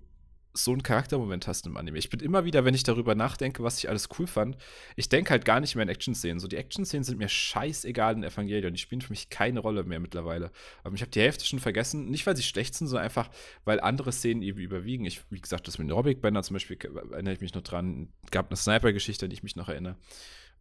so 0.58 0.72
einen 0.72 0.82
Charaktermoment 0.82 1.46
hast 1.46 1.66
im 1.66 1.76
Anime. 1.76 1.98
Ich 1.98 2.10
bin 2.10 2.20
immer 2.20 2.44
wieder, 2.44 2.64
wenn 2.64 2.74
ich 2.74 2.82
darüber 2.82 3.14
nachdenke, 3.14 3.62
was 3.62 3.78
ich 3.78 3.88
alles 3.88 4.08
cool 4.18 4.26
fand, 4.26 4.56
ich 4.96 5.08
denke 5.08 5.30
halt 5.30 5.44
gar 5.44 5.60
nicht 5.60 5.74
mehr 5.74 5.84
in 5.84 5.88
Action-Szenen. 5.88 6.40
So, 6.40 6.48
die 6.48 6.56
Action-Szenen 6.56 7.04
sind 7.04 7.18
mir 7.18 7.28
scheißegal 7.28 8.14
in 8.14 8.24
Evangelion. 8.24 8.72
Die 8.72 8.78
spielen 8.78 9.00
für 9.00 9.12
mich 9.12 9.30
keine 9.30 9.60
Rolle 9.60 9.84
mehr 9.84 10.00
mittlerweile. 10.00 10.50
Aber 10.82 10.94
ich 10.94 11.00
habe 11.00 11.10
die 11.10 11.20
Hälfte 11.20 11.44
schon 11.44 11.58
vergessen. 11.58 12.10
Nicht, 12.10 12.26
weil 12.26 12.36
sie 12.36 12.42
schlecht 12.42 12.74
sind, 12.74 12.88
sondern 12.88 13.04
einfach, 13.04 13.30
weil 13.64 13.80
andere 13.80 14.12
Szenen 14.12 14.42
eben 14.42 14.58
überwiegen. 14.58 15.04
Ich, 15.04 15.22
wie 15.30 15.40
gesagt, 15.40 15.68
das 15.68 15.78
mit 15.78 15.88
den 15.88 15.92
Robic-Bänder 15.92 16.42
zum 16.42 16.54
Beispiel, 16.54 16.78
erinnere 17.12 17.34
ich 17.34 17.40
mich 17.40 17.54
noch 17.54 17.62
dran. 17.62 18.08
Gab 18.30 18.48
eine 18.48 18.56
Sniper-Geschichte, 18.56 19.26
an 19.26 19.30
die 19.30 19.34
ich 19.34 19.42
mich 19.42 19.56
noch 19.56 19.68
erinnere. 19.68 19.96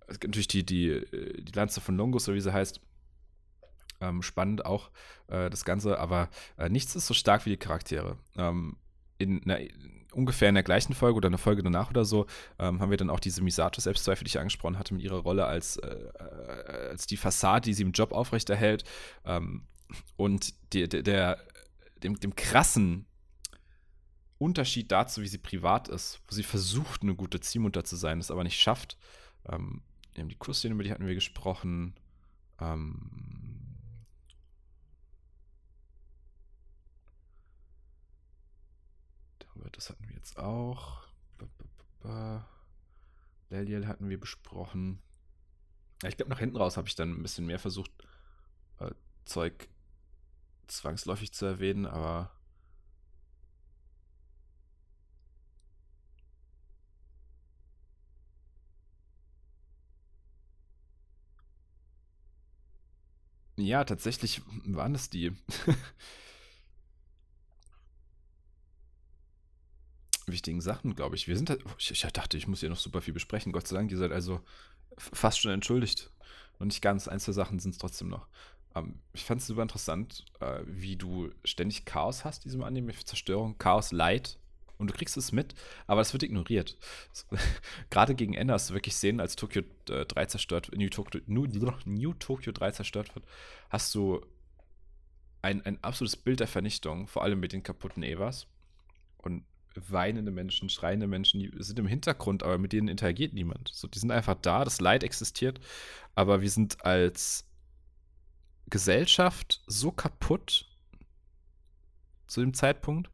Es 0.08 0.20
gibt 0.20 0.34
natürlich 0.34 0.48
die, 0.48 0.66
die, 0.66 1.02
die 1.40 1.52
Lanze 1.54 1.82
von 1.82 1.98
Longus, 1.98 2.26
so 2.26 2.34
wie 2.34 2.42
sie 2.42 2.54
heißt. 2.54 2.80
Ähm, 4.00 4.22
spannend 4.22 4.66
auch 4.66 4.92
äh, 5.28 5.50
das 5.50 5.66
Ganze, 5.66 6.00
aber 6.00 6.30
äh, 6.58 6.70
nichts 6.70 6.96
ist 6.96 7.08
so 7.08 7.16
stark 7.16 7.46
wie 7.46 7.50
die 7.50 7.58
Charaktere. 7.58 8.18
Ähm, 8.38 8.78
in 9.18 9.44
einer, 9.44 9.60
ungefähr 10.14 10.50
in 10.50 10.56
der 10.56 10.64
gleichen 10.64 10.94
Folge 10.94 11.18
oder 11.18 11.28
eine 11.28 11.38
Folge 11.38 11.64
danach 11.64 11.90
oder 11.90 12.06
so, 12.06 12.26
ähm, 12.60 12.82
haben 12.82 12.90
wir 12.90 12.98
dann 12.98 13.10
auch 13.10 13.20
diese 13.20 13.44
Misato-Selbstzweifel, 13.44 14.24
die 14.24 14.30
ich 14.30 14.40
angesprochen 14.40 14.80
hatte, 14.80 14.94
mit 14.94 15.04
ihrer 15.04 15.20
Rolle 15.20 15.46
als, 15.46 15.78
äh, 15.78 15.88
äh, 15.88 16.90
als 16.90 17.06
die 17.08 17.18
Fassade, 17.18 17.66
die 17.66 17.74
sie 17.74 17.84
im 17.84 17.92
Job 17.92 18.12
aufrechterhält. 18.12 18.84
Ähm, 19.26 19.68
und 20.16 20.54
die, 20.74 20.88
der, 20.90 21.04
der, 21.04 21.38
dem, 22.04 22.20
dem 22.20 22.36
krassen 22.36 23.06
Unterschied 24.38 24.92
dazu, 24.92 25.22
wie 25.22 25.28
sie 25.28 25.38
privat 25.38 25.88
ist, 25.88 26.22
wo 26.28 26.36
sie 26.36 26.44
versucht, 26.44 27.02
eine 27.02 27.16
gute 27.16 27.40
Ziehmutter 27.40 27.84
zu 27.84 27.96
sein, 27.96 28.20
es 28.20 28.32
aber 28.32 28.44
nicht 28.44 28.60
schafft. 28.60 28.98
Ähm, 29.50 29.82
die 30.16 30.36
Kussszene, 30.36 30.74
über 30.74 30.84
die 30.84 30.92
hatten 30.92 31.06
wir 31.06 31.16
gesprochen. 31.16 31.94
Ähm, 32.60 33.37
das 39.72 39.90
hatten 39.90 40.08
wir 40.08 40.16
jetzt 40.16 40.38
auch. 40.38 41.08
Leliel 43.50 43.88
hatten 43.88 44.10
wir 44.10 44.20
besprochen. 44.20 45.00
Ja, 46.04 46.10
ich 46.10 46.18
glaube, 46.18 46.30
nach 46.30 46.40
hinten 46.40 46.58
raus 46.58 46.78
habe 46.78 46.88
ich 46.88 46.96
dann 46.96 47.12
ein 47.12 47.22
bisschen 47.24 47.46
mehr 47.46 47.60
versucht, 47.60 47.92
äh, 48.80 48.92
Zeug 49.26 49.68
zwangsläufig 50.68 51.34
zu 51.34 51.46
erwähnen, 51.46 51.86
aber. 51.86 52.32
Ja, 63.58 63.84
tatsächlich 63.84 64.42
waren 64.66 64.94
es 64.96 65.10
die. 65.10 65.36
wichtigen 70.28 70.62
Sachen, 70.62 70.96
glaube 70.96 71.16
ich. 71.16 71.28
Wir 71.28 71.38
sind 71.38 71.50
halt, 71.50 71.64
ich, 71.78 71.92
ich, 71.92 72.02
dachte, 72.02 72.38
ich 72.38 72.48
muss 72.48 72.60
hier 72.60 72.70
noch 72.70 72.78
super 72.78 73.02
viel 73.02 73.14
besprechen. 73.14 73.52
Gott 73.52 73.68
sei 73.68 73.78
Dank, 73.78 73.92
ihr 73.92 73.98
seid 73.98 74.12
also 74.12 74.42
fast 74.98 75.40
schon 75.40 75.52
entschuldigt. 75.52 76.12
Und 76.60 76.68
nicht 76.68 76.82
ganz, 76.82 77.08
ein, 77.08 77.20
zwei 77.20 77.32
Sachen 77.32 77.60
sind 77.60 77.72
es 77.72 77.78
trotzdem 77.78 78.10
noch. 78.10 78.28
Ähm, 78.76 79.00
ich 79.14 79.24
fand 79.24 79.42
es 79.42 79.48
super 79.48 79.62
interessant, 79.62 80.26
äh, 80.40 80.62
wie 80.66 80.96
du 80.96 81.32
ständig 81.44 81.86
Chaos 81.86 82.26
hast, 82.26 82.46
diesem 82.46 82.64
Anime, 82.64 82.94
Zerstörung, 82.94 83.58
Chaos, 83.58 83.92
Leid. 83.92 84.38
Und 84.78 84.92
du 84.92 84.94
kriegst 84.94 85.18
es 85.18 85.32
mit, 85.32 85.56
aber 85.88 86.02
es 86.02 86.14
wird 86.14 86.22
ignoriert. 86.22 86.78
Gerade 87.90 88.14
gegen 88.14 88.36
Ende 88.36 88.54
hast 88.54 88.70
du 88.70 88.76
wirklich 88.76 88.94
Szenen, 88.94 89.20
als 89.20 89.36
Tokyo 89.36 89.64
äh, 89.90 90.06
3 90.06 90.26
zerstört, 90.28 90.70
New 90.76 90.90
Tokyo, 90.90 91.20
New, 91.26 91.48
New 91.86 92.14
Tokyo 92.14 92.52
3 92.52 92.72
zerstört 92.72 93.16
wird, 93.16 93.26
hast 93.70 93.96
du 93.96 94.22
ein, 95.42 95.66
ein 95.66 95.84
absolutes 95.84 96.16
Bild 96.16 96.42
der 96.42 96.48
Vernichtung, 96.48 97.08
vor 97.08 97.24
allem 97.24 97.40
mit 97.40 97.54
den 97.54 97.64
kaputten 97.64 98.04
Evas. 98.04 98.46
Und 99.18 99.46
weinende 99.90 100.32
Menschen, 100.32 100.70
schreiende 100.70 101.08
Menschen, 101.08 101.40
die 101.40 101.52
sind 101.60 101.80
im 101.80 101.88
Hintergrund, 101.88 102.44
aber 102.44 102.58
mit 102.58 102.74
denen 102.74 102.88
interagiert 102.88 103.34
niemand. 103.34 103.70
So, 103.74 103.88
die 103.88 104.00
sind 104.00 104.12
einfach 104.12 104.36
da, 104.42 104.64
das 104.64 104.82
Leid 104.82 105.04
existiert, 105.04 105.60
aber 106.16 106.42
wir 106.42 106.50
sind 106.50 106.86
als 106.86 107.46
Gesellschaft 108.70 109.62
so 109.68 109.92
kaputt 109.92 110.68
zu 112.28 112.42
dem 112.42 112.54
Zeitpunkt, 112.54 113.10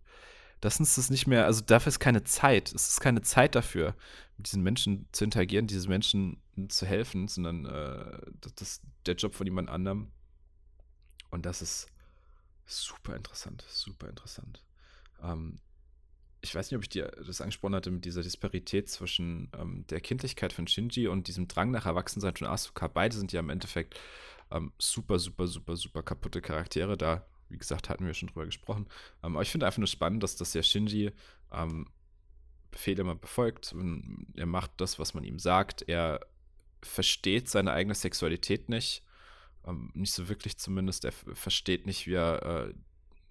dass 0.61 0.79
uns 0.79 0.95
das 0.95 1.09
nicht 1.09 1.27
mehr, 1.27 1.45
also 1.45 1.61
dafür 1.61 1.89
ist 1.89 1.99
keine 1.99 2.23
Zeit. 2.23 2.73
Es 2.73 2.87
ist 2.87 3.01
keine 3.01 3.21
Zeit 3.21 3.55
dafür, 3.55 3.95
mit 4.37 4.47
diesen 4.47 4.63
Menschen 4.63 5.07
zu 5.11 5.25
interagieren, 5.25 5.67
diesen 5.67 5.89
Menschen 5.89 6.41
zu 6.69 6.85
helfen, 6.85 7.27
sondern 7.27 7.65
äh, 7.65 8.31
das 8.55 8.61
ist 8.61 8.83
der 9.05 9.15
Job 9.15 9.35
von 9.35 9.45
jemand 9.45 9.69
anderem. 9.69 10.11
Und 11.29 11.45
das 11.45 11.61
ist 11.61 11.87
super 12.65 13.15
interessant, 13.15 13.65
super 13.67 14.07
interessant. 14.07 14.63
Ähm, 15.21 15.59
ich 16.43 16.53
weiß 16.53 16.69
nicht, 16.69 16.77
ob 16.77 16.83
ich 16.83 16.89
dir 16.89 17.09
das 17.25 17.39
angesprochen 17.39 17.73
hatte 17.73 17.89
mit 17.89 18.03
dieser 18.03 18.21
Disparität 18.21 18.89
zwischen 18.89 19.49
ähm, 19.57 19.87
der 19.87 20.01
Kindlichkeit 20.01 20.51
von 20.51 20.67
Shinji 20.67 21.07
und 21.07 21.29
diesem 21.29 21.47
Drang 21.47 21.71
nach 21.71 21.85
Erwachsensein 21.85 22.35
von 22.35 22.47
Asuka. 22.47 22.87
Beide 22.89 23.15
sind 23.15 23.31
ja 23.31 23.39
im 23.39 23.49
Endeffekt 23.49 23.97
ähm, 24.51 24.73
super, 24.77 25.19
super, 25.19 25.47
super, 25.47 25.77
super 25.77 26.03
kaputte 26.03 26.41
Charaktere 26.41 26.97
da. 26.97 27.25
wie 27.47 27.57
gesagt, 27.57 27.87
hatten 27.87 28.05
wir 28.05 28.13
schon 28.13 28.27
drüber 28.27 28.45
gesprochen. 28.45 28.87
Ähm, 29.23 29.35
aber 29.35 29.41
ich 29.41 29.49
finde 29.49 29.65
einfach 29.65 29.77
nur 29.77 29.87
spannend, 29.87 30.21
dass, 30.21 30.35
dass 30.35 30.51
der 30.51 30.63
Shinji 30.63 31.11
ähm, 31.53 31.87
Befehle 32.71 33.01
immer 33.01 33.15
befolgt. 33.15 33.73
Er 34.35 34.45
macht 34.45 34.71
das, 34.77 34.99
was 34.99 35.13
man 35.13 35.23
ihm 35.23 35.39
sagt. 35.39 35.83
Er 35.87 36.19
versteht 36.81 37.47
seine 37.47 37.71
eigene 37.71 37.95
Sexualität 37.95 38.67
nicht. 38.67 39.01
Ähm, 39.65 39.91
nicht 39.93 40.11
so 40.11 40.27
wirklich 40.27 40.57
zumindest. 40.57 41.05
Er 41.05 41.13
versteht 41.13 41.85
nicht, 41.85 42.05
wie 42.05 42.15
er 42.15 42.67
äh, 42.67 42.73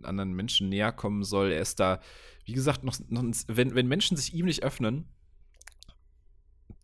anderen 0.02 0.32
Menschen 0.32 0.68
näher 0.68 0.92
kommen 0.92 1.24
soll. 1.24 1.52
Er 1.52 1.60
ist 1.60 1.80
da, 1.80 2.00
wie 2.44 2.52
gesagt, 2.52 2.84
noch, 2.84 2.98
noch 3.08 3.24
wenn, 3.48 3.74
wenn 3.74 3.88
Menschen 3.88 4.16
sich 4.16 4.34
ihm 4.34 4.46
nicht 4.46 4.62
öffnen, 4.62 5.08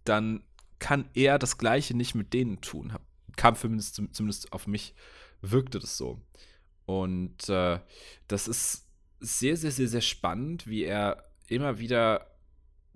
dann 0.04 0.42
kann 0.78 1.08
er 1.14 1.38
das 1.38 1.58
Gleiche 1.58 1.96
nicht 1.96 2.14
mit 2.14 2.32
denen 2.32 2.60
tun. 2.60 2.92
Kam 3.36 3.56
zumindest, 3.56 4.00
zumindest 4.12 4.52
auf 4.52 4.66
mich, 4.66 4.94
wirkte 5.40 5.78
das 5.78 5.96
so. 5.96 6.20
Und 6.86 7.48
äh, 7.48 7.80
das 8.28 8.48
ist 8.48 8.88
sehr, 9.20 9.56
sehr, 9.56 9.70
sehr, 9.70 9.88
sehr 9.88 10.00
spannend, 10.00 10.66
wie 10.66 10.84
er 10.84 11.30
immer 11.48 11.78
wieder 11.78 12.34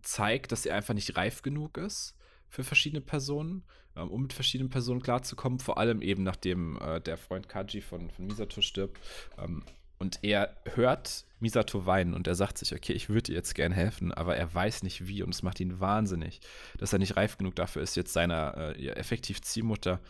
zeigt, 0.02 0.52
dass 0.52 0.66
er 0.66 0.76
einfach 0.76 0.94
nicht 0.94 1.16
reif 1.16 1.42
genug 1.42 1.76
ist 1.78 2.16
für 2.48 2.64
verschiedene 2.64 3.00
Personen, 3.00 3.64
ähm, 3.96 4.10
um 4.10 4.22
mit 4.22 4.32
verschiedenen 4.32 4.70
Personen 4.70 5.02
klarzukommen. 5.02 5.58
Vor 5.58 5.78
allem 5.78 6.02
eben 6.02 6.22
nachdem 6.22 6.78
äh, 6.80 7.00
der 7.00 7.16
Freund 7.16 7.48
Kaji 7.48 7.80
von, 7.80 8.10
von 8.10 8.26
Misato 8.26 8.60
stirbt. 8.60 9.00
Ähm, 9.38 9.64
und 10.02 10.18
er 10.22 10.56
hört 10.74 11.26
Misato 11.38 11.86
weinen 11.86 12.12
und 12.12 12.26
er 12.26 12.34
sagt 12.34 12.58
sich, 12.58 12.74
okay, 12.74 12.92
ich 12.92 13.08
würde 13.08 13.22
dir 13.22 13.34
jetzt 13.34 13.54
gern 13.54 13.70
helfen, 13.70 14.12
aber 14.12 14.36
er 14.36 14.52
weiß 14.52 14.82
nicht 14.82 15.06
wie 15.06 15.22
und 15.22 15.32
es 15.32 15.44
macht 15.44 15.60
ihn 15.60 15.78
wahnsinnig, 15.78 16.40
dass 16.76 16.92
er 16.92 16.98
nicht 16.98 17.16
reif 17.16 17.38
genug 17.38 17.54
dafür 17.54 17.82
ist, 17.82 17.94
jetzt 17.94 18.12
seiner 18.12 18.74
äh, 18.76 18.88
effektiv 18.88 19.40
Ziehmutter 19.42 20.00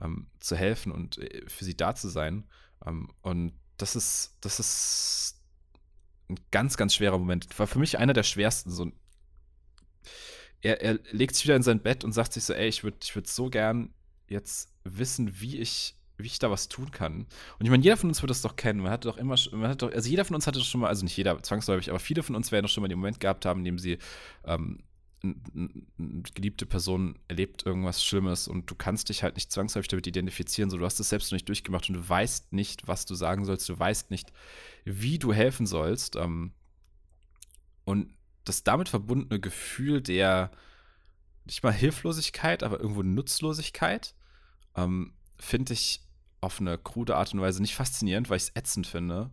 ähm, 0.00 0.26
zu 0.40 0.56
helfen 0.56 0.90
und 0.90 1.18
äh, 1.18 1.44
für 1.48 1.66
sie 1.66 1.76
da 1.76 1.94
zu 1.94 2.08
sein. 2.08 2.44
Ähm, 2.86 3.10
und 3.20 3.52
das 3.76 3.94
ist, 3.94 4.38
das 4.40 4.58
ist 4.58 5.38
ein 6.30 6.36
ganz, 6.50 6.78
ganz 6.78 6.94
schwerer 6.94 7.18
Moment. 7.18 7.58
War 7.58 7.66
für 7.66 7.78
mich 7.78 7.98
einer 7.98 8.14
der 8.14 8.22
schwersten. 8.22 8.70
So 8.70 8.90
er, 10.62 10.80
er 10.80 10.98
legt 11.10 11.34
sich 11.34 11.44
wieder 11.44 11.56
in 11.56 11.62
sein 11.62 11.82
Bett 11.82 12.04
und 12.04 12.12
sagt 12.12 12.32
sich 12.32 12.44
so, 12.44 12.54
ey, 12.54 12.68
ich 12.68 12.84
würde 12.84 12.96
ich 13.02 13.14
würd 13.14 13.26
so 13.26 13.50
gern 13.50 13.92
jetzt 14.28 14.72
wissen, 14.84 15.42
wie 15.42 15.58
ich 15.58 15.98
wie 16.22 16.26
ich 16.26 16.38
da 16.38 16.50
was 16.50 16.68
tun 16.68 16.90
kann. 16.90 17.26
Und 17.58 17.64
ich 17.64 17.70
meine, 17.70 17.82
jeder 17.82 17.96
von 17.96 18.10
uns 18.10 18.22
wird 18.22 18.30
das 18.30 18.42
doch 18.42 18.56
kennen. 18.56 18.80
Man 18.80 18.92
hatte 18.92 19.08
doch 19.08 19.16
immer, 19.16 19.36
man 19.52 19.70
hat 19.70 19.82
doch, 19.82 19.92
also 19.92 20.08
jeder 20.08 20.24
von 20.24 20.34
uns 20.34 20.46
hatte 20.46 20.58
doch 20.58 20.66
schon 20.66 20.80
mal, 20.80 20.88
also 20.88 21.04
nicht 21.04 21.16
jeder 21.16 21.42
zwangsläufig, 21.42 21.90
aber 21.90 21.98
viele 21.98 22.22
von 22.22 22.36
uns 22.36 22.52
werden 22.52 22.64
doch 22.64 22.70
schon 22.70 22.82
mal 22.82 22.88
den 22.88 22.98
Moment 22.98 23.20
gehabt 23.20 23.44
haben, 23.44 23.60
in 23.60 23.64
dem 23.64 23.78
sie 23.78 23.98
ähm, 24.44 24.82
eine 25.22 26.22
geliebte 26.34 26.66
Person 26.66 27.16
erlebt 27.28 27.64
irgendwas 27.64 28.04
Schlimmes 28.04 28.48
und 28.48 28.68
du 28.68 28.74
kannst 28.74 29.08
dich 29.08 29.22
halt 29.22 29.36
nicht 29.36 29.52
zwangsläufig 29.52 29.88
damit 29.88 30.06
identifizieren, 30.06 30.68
so 30.68 30.78
du 30.78 30.84
hast 30.84 30.98
es 30.98 31.10
selbst 31.10 31.30
noch 31.30 31.36
nicht 31.36 31.48
durchgemacht 31.48 31.88
und 31.88 31.94
du 31.94 32.08
weißt 32.08 32.52
nicht, 32.52 32.88
was 32.88 33.06
du 33.06 33.14
sagen 33.14 33.44
sollst, 33.44 33.68
du 33.68 33.78
weißt 33.78 34.10
nicht, 34.10 34.32
wie 34.84 35.18
du 35.18 35.32
helfen 35.32 35.66
sollst. 35.66 36.16
Ähm, 36.16 36.52
und 37.84 38.12
das 38.44 38.64
damit 38.64 38.88
verbundene 38.88 39.40
Gefühl 39.40 40.00
der 40.00 40.50
nicht 41.44 41.62
mal 41.62 41.72
Hilflosigkeit, 41.72 42.62
aber 42.62 42.80
irgendwo 42.80 43.02
Nutzlosigkeit, 43.02 44.14
ähm, 44.76 45.12
finde 45.38 45.72
ich 45.72 46.00
auf 46.42 46.60
eine 46.60 46.76
krude 46.76 47.16
Art 47.16 47.32
und 47.32 47.40
Weise 47.40 47.62
nicht 47.62 47.74
faszinierend, 47.74 48.28
weil 48.28 48.36
ich 48.36 48.44
es 48.44 48.56
ätzend 48.56 48.86
finde. 48.86 49.30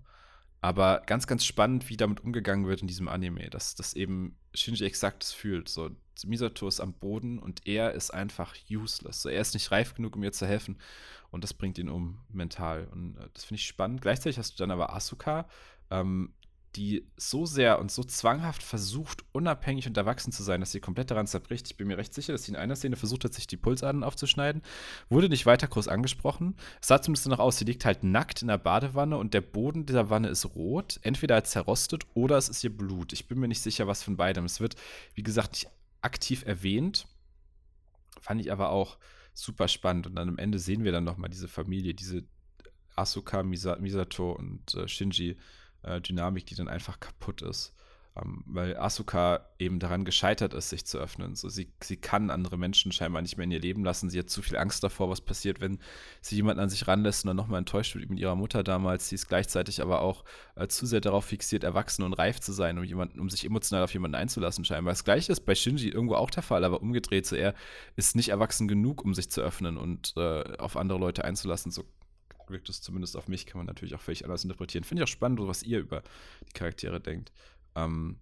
Aber 0.61 1.01
ganz, 1.05 1.25
ganz 1.25 1.45
spannend, 1.45 1.89
wie 1.89 1.97
damit 1.97 2.21
umgegangen 2.21 2.67
wird 2.67 2.81
in 2.81 2.87
diesem 2.87 3.07
Anime, 3.07 3.49
dass 3.49 3.75
das 3.75 3.93
eben 3.93 4.37
Shinji 4.53 4.85
exakt 4.85 5.23
fühlt. 5.23 5.69
So, 5.69 5.89
Misato 6.25 6.67
ist 6.67 6.81
am 6.81 6.93
Boden 6.93 7.39
und 7.39 7.65
er 7.65 7.93
ist 7.93 8.11
einfach 8.11 8.55
useless. 8.69 9.21
So, 9.21 9.29
er 9.29 9.41
ist 9.41 9.53
nicht 9.53 9.71
reif 9.71 9.93
genug, 9.95 10.15
um 10.15 10.23
ihr 10.23 10.33
zu 10.33 10.45
helfen. 10.45 10.77
Und 11.31 11.43
das 11.43 11.53
bringt 11.53 11.77
ihn 11.77 11.89
um 11.89 12.19
mental. 12.29 12.87
Und 12.91 13.17
äh, 13.17 13.29
das 13.33 13.45
finde 13.45 13.59
ich 13.59 13.67
spannend. 13.67 14.01
Gleichzeitig 14.01 14.37
hast 14.37 14.53
du 14.53 14.63
dann 14.63 14.71
aber 14.71 14.93
Asuka, 14.93 15.47
ähm, 15.89 16.33
die 16.75 17.07
so 17.17 17.45
sehr 17.45 17.79
und 17.79 17.91
so 17.91 18.03
zwanghaft 18.03 18.61
versucht, 18.61 19.23
unabhängig 19.31 19.87
und 19.87 19.97
erwachsen 19.97 20.31
zu 20.31 20.43
sein, 20.43 20.59
dass 20.59 20.71
sie 20.71 20.79
komplett 20.79 21.09
daran 21.09 21.25
zerbricht. 21.25 21.67
Ich 21.69 21.77
bin 21.77 21.87
mir 21.87 21.97
recht 21.97 22.13
sicher, 22.13 22.33
dass 22.33 22.43
sie 22.43 22.51
in 22.51 22.57
einer 22.57 22.75
Szene 22.75 22.95
versucht 22.95 23.23
hat, 23.23 23.33
sich 23.33 23.47
die 23.47 23.57
Pulsadern 23.57 24.03
aufzuschneiden. 24.03 24.61
Wurde 25.09 25.29
nicht 25.29 25.45
weiter 25.45 25.67
groß 25.67 25.87
angesprochen. 25.87 26.55
Es 26.81 26.87
sah 26.87 27.01
zumindest 27.01 27.27
noch 27.27 27.39
aus, 27.39 27.57
sie 27.57 27.65
liegt 27.65 27.85
halt 27.85 28.03
nackt 28.03 28.41
in 28.41 28.49
der 28.49 28.59
Badewanne 28.59 29.17
und 29.17 29.33
der 29.33 29.41
Boden 29.41 29.85
dieser 29.85 30.09
Wanne 30.09 30.29
ist 30.29 30.45
rot. 30.55 30.99
Entweder 31.01 31.35
als 31.35 31.51
zerrostet 31.51 32.05
oder 32.13 32.37
es 32.37 32.49
ist 32.49 32.63
ihr 32.63 32.75
Blut. 32.75 33.13
Ich 33.13 33.27
bin 33.27 33.39
mir 33.39 33.47
nicht 33.47 33.61
sicher, 33.61 33.87
was 33.87 34.03
von 34.03 34.15
beidem. 34.15 34.45
Es 34.45 34.59
wird, 34.59 34.75
wie 35.15 35.23
gesagt, 35.23 35.53
nicht 35.53 35.67
aktiv 36.01 36.45
erwähnt. 36.45 37.07
Fand 38.21 38.41
ich 38.41 38.51
aber 38.51 38.69
auch 38.69 38.97
super 39.33 39.67
spannend. 39.67 40.05
Und 40.05 40.15
dann 40.15 40.29
am 40.29 40.37
Ende 40.37 40.59
sehen 40.59 40.83
wir 40.83 40.91
dann 40.91 41.03
nochmal 41.03 41.29
diese 41.29 41.47
Familie, 41.47 41.93
diese 41.93 42.23
Asuka, 42.95 43.43
Misa 43.43 43.77
Misato 43.77 44.33
und 44.33 44.75
äh, 44.75 44.87
Shinji 44.87 45.37
äh, 45.83 46.01
Dynamik, 46.01 46.45
die 46.45 46.55
dann 46.55 46.67
einfach 46.67 46.99
kaputt 46.99 47.41
ist. 47.41 47.73
Ähm, 48.15 48.43
weil 48.47 48.75
Asuka 48.77 49.45
eben 49.59 49.79
daran 49.79 50.03
gescheitert 50.03 50.53
ist, 50.53 50.69
sich 50.69 50.85
zu 50.85 50.97
öffnen. 50.97 51.35
So, 51.35 51.47
sie, 51.47 51.71
sie 51.81 51.97
kann 51.97 52.31
andere 52.31 52.57
Menschen 52.57 52.91
scheinbar 52.91 53.21
nicht 53.21 53.37
mehr 53.37 53.43
in 53.43 53.51
ihr 53.51 53.59
Leben 53.59 53.83
lassen. 53.83 54.09
Sie 54.09 54.17
hat 54.17 54.29
zu 54.29 54.41
viel 54.41 54.57
Angst 54.57 54.83
davor, 54.83 55.09
was 55.09 55.21
passiert, 55.21 55.61
wenn 55.61 55.79
sie 56.21 56.35
jemanden 56.35 56.61
an 56.61 56.69
sich 56.69 56.87
ranlässt 56.87 57.23
und 57.23 57.27
dann 57.27 57.37
nochmal 57.37 57.59
enttäuscht 57.59 57.95
wird 57.95 58.09
mit 58.09 58.19
ihrer 58.19 58.35
Mutter 58.35 58.63
damals. 58.63 59.09
Sie 59.09 59.15
ist 59.15 59.27
gleichzeitig 59.27 59.81
aber 59.81 60.01
auch 60.01 60.25
äh, 60.55 60.67
zu 60.67 60.85
sehr 60.85 61.01
darauf 61.01 61.25
fixiert, 61.25 61.63
erwachsen 61.63 62.03
und 62.03 62.13
reif 62.13 62.39
zu 62.39 62.51
sein, 62.51 62.77
um, 62.77 62.83
jemanden, 62.83 63.19
um 63.19 63.29
sich 63.29 63.45
emotional 63.45 63.83
auf 63.83 63.93
jemanden 63.93 64.15
einzulassen, 64.15 64.65
scheinbar. 64.65 64.93
Das 64.93 65.03
gleiche 65.03 65.31
ist 65.31 65.41
bei 65.41 65.55
Shinji 65.55 65.89
irgendwo 65.89 66.15
auch 66.15 66.31
der 66.31 66.43
Fall, 66.43 66.63
aber 66.63 66.81
umgedreht. 66.81 67.25
So, 67.25 67.35
er 67.35 67.53
ist 67.95 68.15
nicht 68.15 68.29
erwachsen 68.29 68.67
genug, 68.67 69.05
um 69.05 69.13
sich 69.13 69.29
zu 69.29 69.41
öffnen 69.41 69.77
und 69.77 70.13
äh, 70.17 70.57
auf 70.57 70.77
andere 70.77 70.97
Leute 70.99 71.23
einzulassen. 71.23 71.71
So 71.71 71.85
wirkt 72.49 72.69
es 72.69 72.81
zumindest 72.81 73.15
auf 73.17 73.27
mich, 73.27 73.45
kann 73.45 73.59
man 73.59 73.67
natürlich 73.67 73.95
auch 73.95 74.01
völlig 74.01 74.23
anders 74.23 74.43
interpretieren. 74.43 74.83
Finde 74.83 75.03
ich 75.03 75.09
auch 75.09 75.11
spannend, 75.11 75.39
was 75.41 75.63
ihr 75.63 75.79
über 75.79 76.03
die 76.47 76.53
Charaktere 76.53 76.99
denkt. 76.99 77.31
Ähm. 77.75 78.19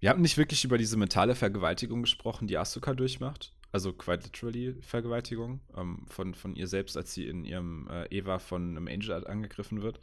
Wir 0.00 0.10
haben 0.10 0.22
nicht 0.22 0.38
wirklich 0.38 0.64
über 0.64 0.78
diese 0.78 0.96
mentale 0.96 1.34
Vergewaltigung 1.34 2.02
gesprochen, 2.02 2.48
die 2.48 2.58
Asuka 2.58 2.94
durchmacht. 2.94 3.52
Also 3.70 3.92
quite 3.92 4.24
literally 4.24 4.74
Vergewaltigung 4.82 5.60
ähm, 5.76 6.04
von, 6.08 6.34
von 6.34 6.54
ihr 6.56 6.66
selbst, 6.68 6.96
als 6.96 7.14
sie 7.14 7.26
in 7.26 7.44
ihrem 7.44 7.88
äh, 7.88 8.04
Eva 8.06 8.38
von 8.38 8.76
einem 8.76 8.86
Angel 8.86 9.26
angegriffen 9.26 9.80
wird. 9.80 9.98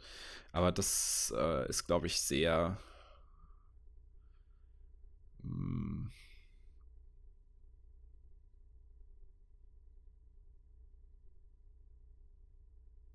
Aber 0.52 0.72
das 0.72 1.32
äh, 1.36 1.68
ist, 1.68 1.86
glaube 1.86 2.06
ich, 2.08 2.20
sehr. 2.20 2.78
Mh, 5.42 6.10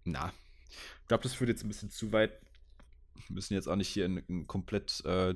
na, 0.06 0.32
ich 1.02 1.08
glaube, 1.08 1.24
das 1.24 1.34
führt 1.34 1.50
jetzt 1.50 1.64
ein 1.64 1.68
bisschen 1.68 1.92
zu 1.92 2.12
weit. 2.12 2.32
Wir 3.28 3.36
müssen 3.36 3.54
jetzt 3.54 3.68
auch 3.68 3.76
nicht 3.76 3.90
hier 3.90 4.06
in 4.06 4.24
einen 4.28 4.48
komplett 4.48 5.04
äh, 5.06 5.36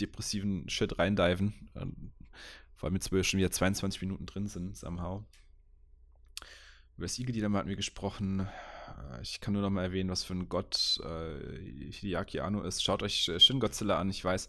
depressiven 0.00 0.68
Shit 0.68 0.98
reindiven. 0.98 1.70
Ähm, 1.74 2.12
vor 2.74 2.86
allem 2.86 2.96
jetzt, 2.96 3.10
wo 3.10 3.16
wir 3.16 3.24
schon 3.24 3.38
wieder 3.38 3.50
22 3.50 4.02
Minuten 4.02 4.26
drin 4.26 4.48
sind, 4.48 4.76
somehow. 4.76 5.24
Über 6.96 7.06
das 7.06 7.18
Igel-Dilemma 7.18 7.58
hatten 7.58 7.68
wir 7.68 7.76
gesprochen. 7.76 8.40
Äh, 8.40 9.22
ich 9.22 9.40
kann 9.40 9.54
nur 9.54 9.62
noch 9.62 9.70
mal 9.70 9.84
erwähnen, 9.84 10.10
was 10.10 10.24
für 10.24 10.34
ein 10.34 10.48
Gott 10.48 10.98
äh, 11.04 11.90
Hideaki 11.90 12.40
Anno 12.40 12.62
ist. 12.62 12.82
Schaut 12.82 13.02
euch 13.02 13.28
äh, 13.28 13.40
Shin 13.40 13.60
Godzilla 13.60 13.98
an. 13.98 14.10
Ich 14.10 14.24
weiß, 14.24 14.48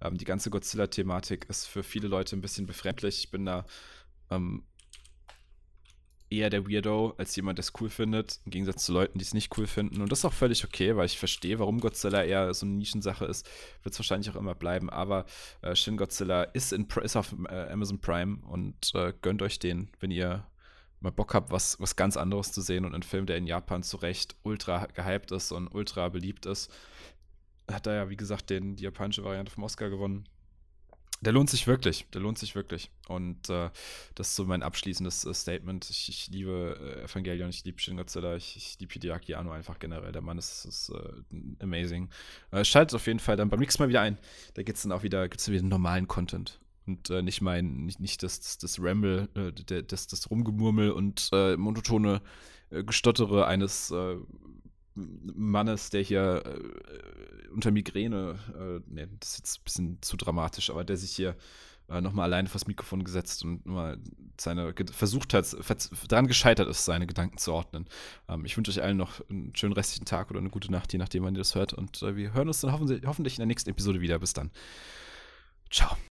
ähm, 0.00 0.16
die 0.16 0.24
ganze 0.24 0.50
Godzilla-Thematik 0.50 1.46
ist 1.48 1.66
für 1.66 1.82
viele 1.82 2.08
Leute 2.08 2.36
ein 2.36 2.40
bisschen 2.40 2.66
befremdlich. 2.66 3.18
Ich 3.18 3.30
bin 3.30 3.46
da 3.46 3.66
ähm, 4.30 4.64
eher 6.30 6.50
der 6.50 6.68
Weirdo 6.68 7.14
als 7.16 7.34
jemand, 7.36 7.58
der 7.58 7.62
es 7.62 7.72
cool 7.80 7.88
findet, 7.88 8.40
im 8.44 8.50
Gegensatz 8.50 8.84
zu 8.84 8.92
Leuten, 8.92 9.18
die 9.18 9.24
es 9.24 9.34
nicht 9.34 9.56
cool 9.56 9.66
finden. 9.66 10.02
Und 10.02 10.12
das 10.12 10.20
ist 10.20 10.24
auch 10.24 10.32
völlig 10.32 10.64
okay, 10.64 10.96
weil 10.96 11.06
ich 11.06 11.18
verstehe, 11.18 11.58
warum 11.58 11.80
Godzilla 11.80 12.22
eher 12.22 12.52
so 12.54 12.66
eine 12.66 12.74
Nischensache 12.76 13.24
ist. 13.24 13.48
Wird 13.82 13.94
es 13.94 13.98
wahrscheinlich 13.98 14.30
auch 14.30 14.36
immer 14.36 14.54
bleiben. 14.54 14.90
Aber 14.90 15.24
äh, 15.62 15.74
Shin 15.74 15.96
Godzilla 15.96 16.42
ist, 16.42 16.72
in, 16.72 16.86
ist 17.02 17.16
auf 17.16 17.34
äh, 17.48 17.70
Amazon 17.70 18.00
Prime 18.00 18.38
und 18.46 18.94
äh, 18.94 19.12
gönnt 19.22 19.42
euch 19.42 19.58
den, 19.58 19.90
wenn 20.00 20.10
ihr 20.10 20.46
mal 21.00 21.10
Bock 21.10 21.34
habt, 21.34 21.50
was, 21.50 21.80
was 21.80 21.96
ganz 21.96 22.16
anderes 22.16 22.52
zu 22.52 22.60
sehen 22.60 22.84
und 22.84 22.94
ein 22.94 23.02
Film, 23.02 23.26
der 23.26 23.36
in 23.36 23.46
Japan 23.46 23.82
zu 23.82 23.96
Recht 23.98 24.36
ultra 24.42 24.86
gehypt 24.86 25.32
ist 25.32 25.52
und 25.52 25.68
ultra 25.68 26.08
beliebt 26.08 26.46
ist. 26.46 26.70
Hat 27.70 27.86
er 27.86 27.94
ja, 27.94 28.10
wie 28.10 28.16
gesagt, 28.16 28.50
den, 28.50 28.76
die 28.76 28.84
japanische 28.84 29.24
Variante 29.24 29.52
vom 29.52 29.64
Oscar 29.64 29.90
gewonnen. 29.90 30.28
Der 31.20 31.32
lohnt 31.32 31.50
sich 31.50 31.66
wirklich, 31.66 32.06
der 32.12 32.20
lohnt 32.20 32.38
sich 32.38 32.54
wirklich. 32.54 32.90
Und 33.08 33.50
äh, 33.50 33.70
das 34.14 34.28
ist 34.28 34.36
so 34.36 34.44
mein 34.44 34.62
abschließendes 34.62 35.24
äh, 35.24 35.34
Statement. 35.34 35.88
Ich, 35.90 36.08
ich 36.08 36.28
liebe 36.28 36.78
äh, 36.80 37.04
Evangelion, 37.04 37.50
ich 37.50 37.64
liebe 37.64 37.80
Shin 37.80 37.96
Godzilla, 37.96 38.36
ich, 38.36 38.56
ich 38.56 38.78
liebe 38.78 38.92
Hideaki 38.92 39.34
Anno 39.34 39.50
einfach 39.50 39.78
generell. 39.78 40.12
Der 40.12 40.22
Mann 40.22 40.38
ist, 40.38 40.64
ist 40.64 40.90
äh, 40.90 41.62
amazing. 41.62 42.08
Äh, 42.52 42.64
schaltet 42.64 42.94
auf 42.94 43.06
jeden 43.06 43.18
Fall 43.18 43.36
dann 43.36 43.48
beim 43.48 43.58
nächsten 43.58 43.82
Mal 43.82 43.88
wieder 43.88 44.00
ein. 44.00 44.16
Da 44.54 44.62
gibt 44.62 44.76
es 44.76 44.82
dann 44.82 44.92
auch 44.92 45.02
wieder, 45.02 45.28
gibt's 45.28 45.46
dann 45.46 45.54
wieder 45.54 45.64
normalen 45.64 46.06
Content. 46.06 46.60
Und 46.86 47.10
äh, 47.10 47.22
nicht 47.22 47.40
mein, 47.40 47.84
nicht, 47.84 47.98
nicht 47.98 48.22
das, 48.22 48.40
das, 48.40 48.58
das 48.58 48.78
Ramble, 48.80 49.28
das, 49.88 50.06
das 50.06 50.30
Rumgemurmel 50.30 50.92
und 50.92 51.30
monotone 51.32 52.22
Gestottere 52.70 53.46
eines 53.46 53.92
Mannes, 55.34 55.90
der 55.90 56.02
hier 56.02 56.42
äh, 56.44 57.48
unter 57.48 57.70
Migräne, 57.70 58.38
äh, 58.54 58.92
ne, 58.92 59.08
das 59.20 59.30
ist 59.30 59.38
jetzt 59.38 59.58
ein 59.58 59.64
bisschen 59.64 59.98
zu 60.02 60.16
dramatisch, 60.16 60.70
aber 60.70 60.84
der 60.84 60.96
sich 60.96 61.12
hier 61.12 61.36
äh, 61.88 62.00
nochmal 62.00 62.24
alleine 62.24 62.48
vors 62.48 62.66
Mikrofon 62.66 63.04
gesetzt 63.04 63.44
und 63.44 63.64
mal 63.66 63.98
seine 64.38 64.74
versucht 64.92 65.34
hat, 65.34 65.56
daran 66.08 66.26
gescheitert 66.26 66.68
ist, 66.68 66.84
seine 66.84 67.06
Gedanken 67.06 67.38
zu 67.38 67.52
ordnen. 67.52 67.86
Ähm, 68.28 68.44
ich 68.44 68.56
wünsche 68.56 68.70
euch 68.70 68.82
allen 68.82 68.96
noch 68.96 69.20
einen 69.30 69.54
schönen 69.56 69.72
restlichen 69.72 70.04
Tag 70.04 70.30
oder 70.30 70.40
eine 70.40 70.50
gute 70.50 70.70
Nacht, 70.70 70.92
je 70.92 70.98
nachdem, 70.98 71.24
wann 71.24 71.34
ihr 71.34 71.38
das 71.38 71.54
hört. 71.54 71.72
Und 71.72 72.02
äh, 72.02 72.16
wir 72.16 72.34
hören 72.34 72.48
uns 72.48 72.60
dann 72.60 72.72
hoffentlich, 72.72 73.34
in 73.34 73.40
der 73.40 73.46
nächsten 73.46 73.70
Episode 73.70 74.00
wieder. 74.00 74.18
Bis 74.18 74.32
dann. 74.32 74.50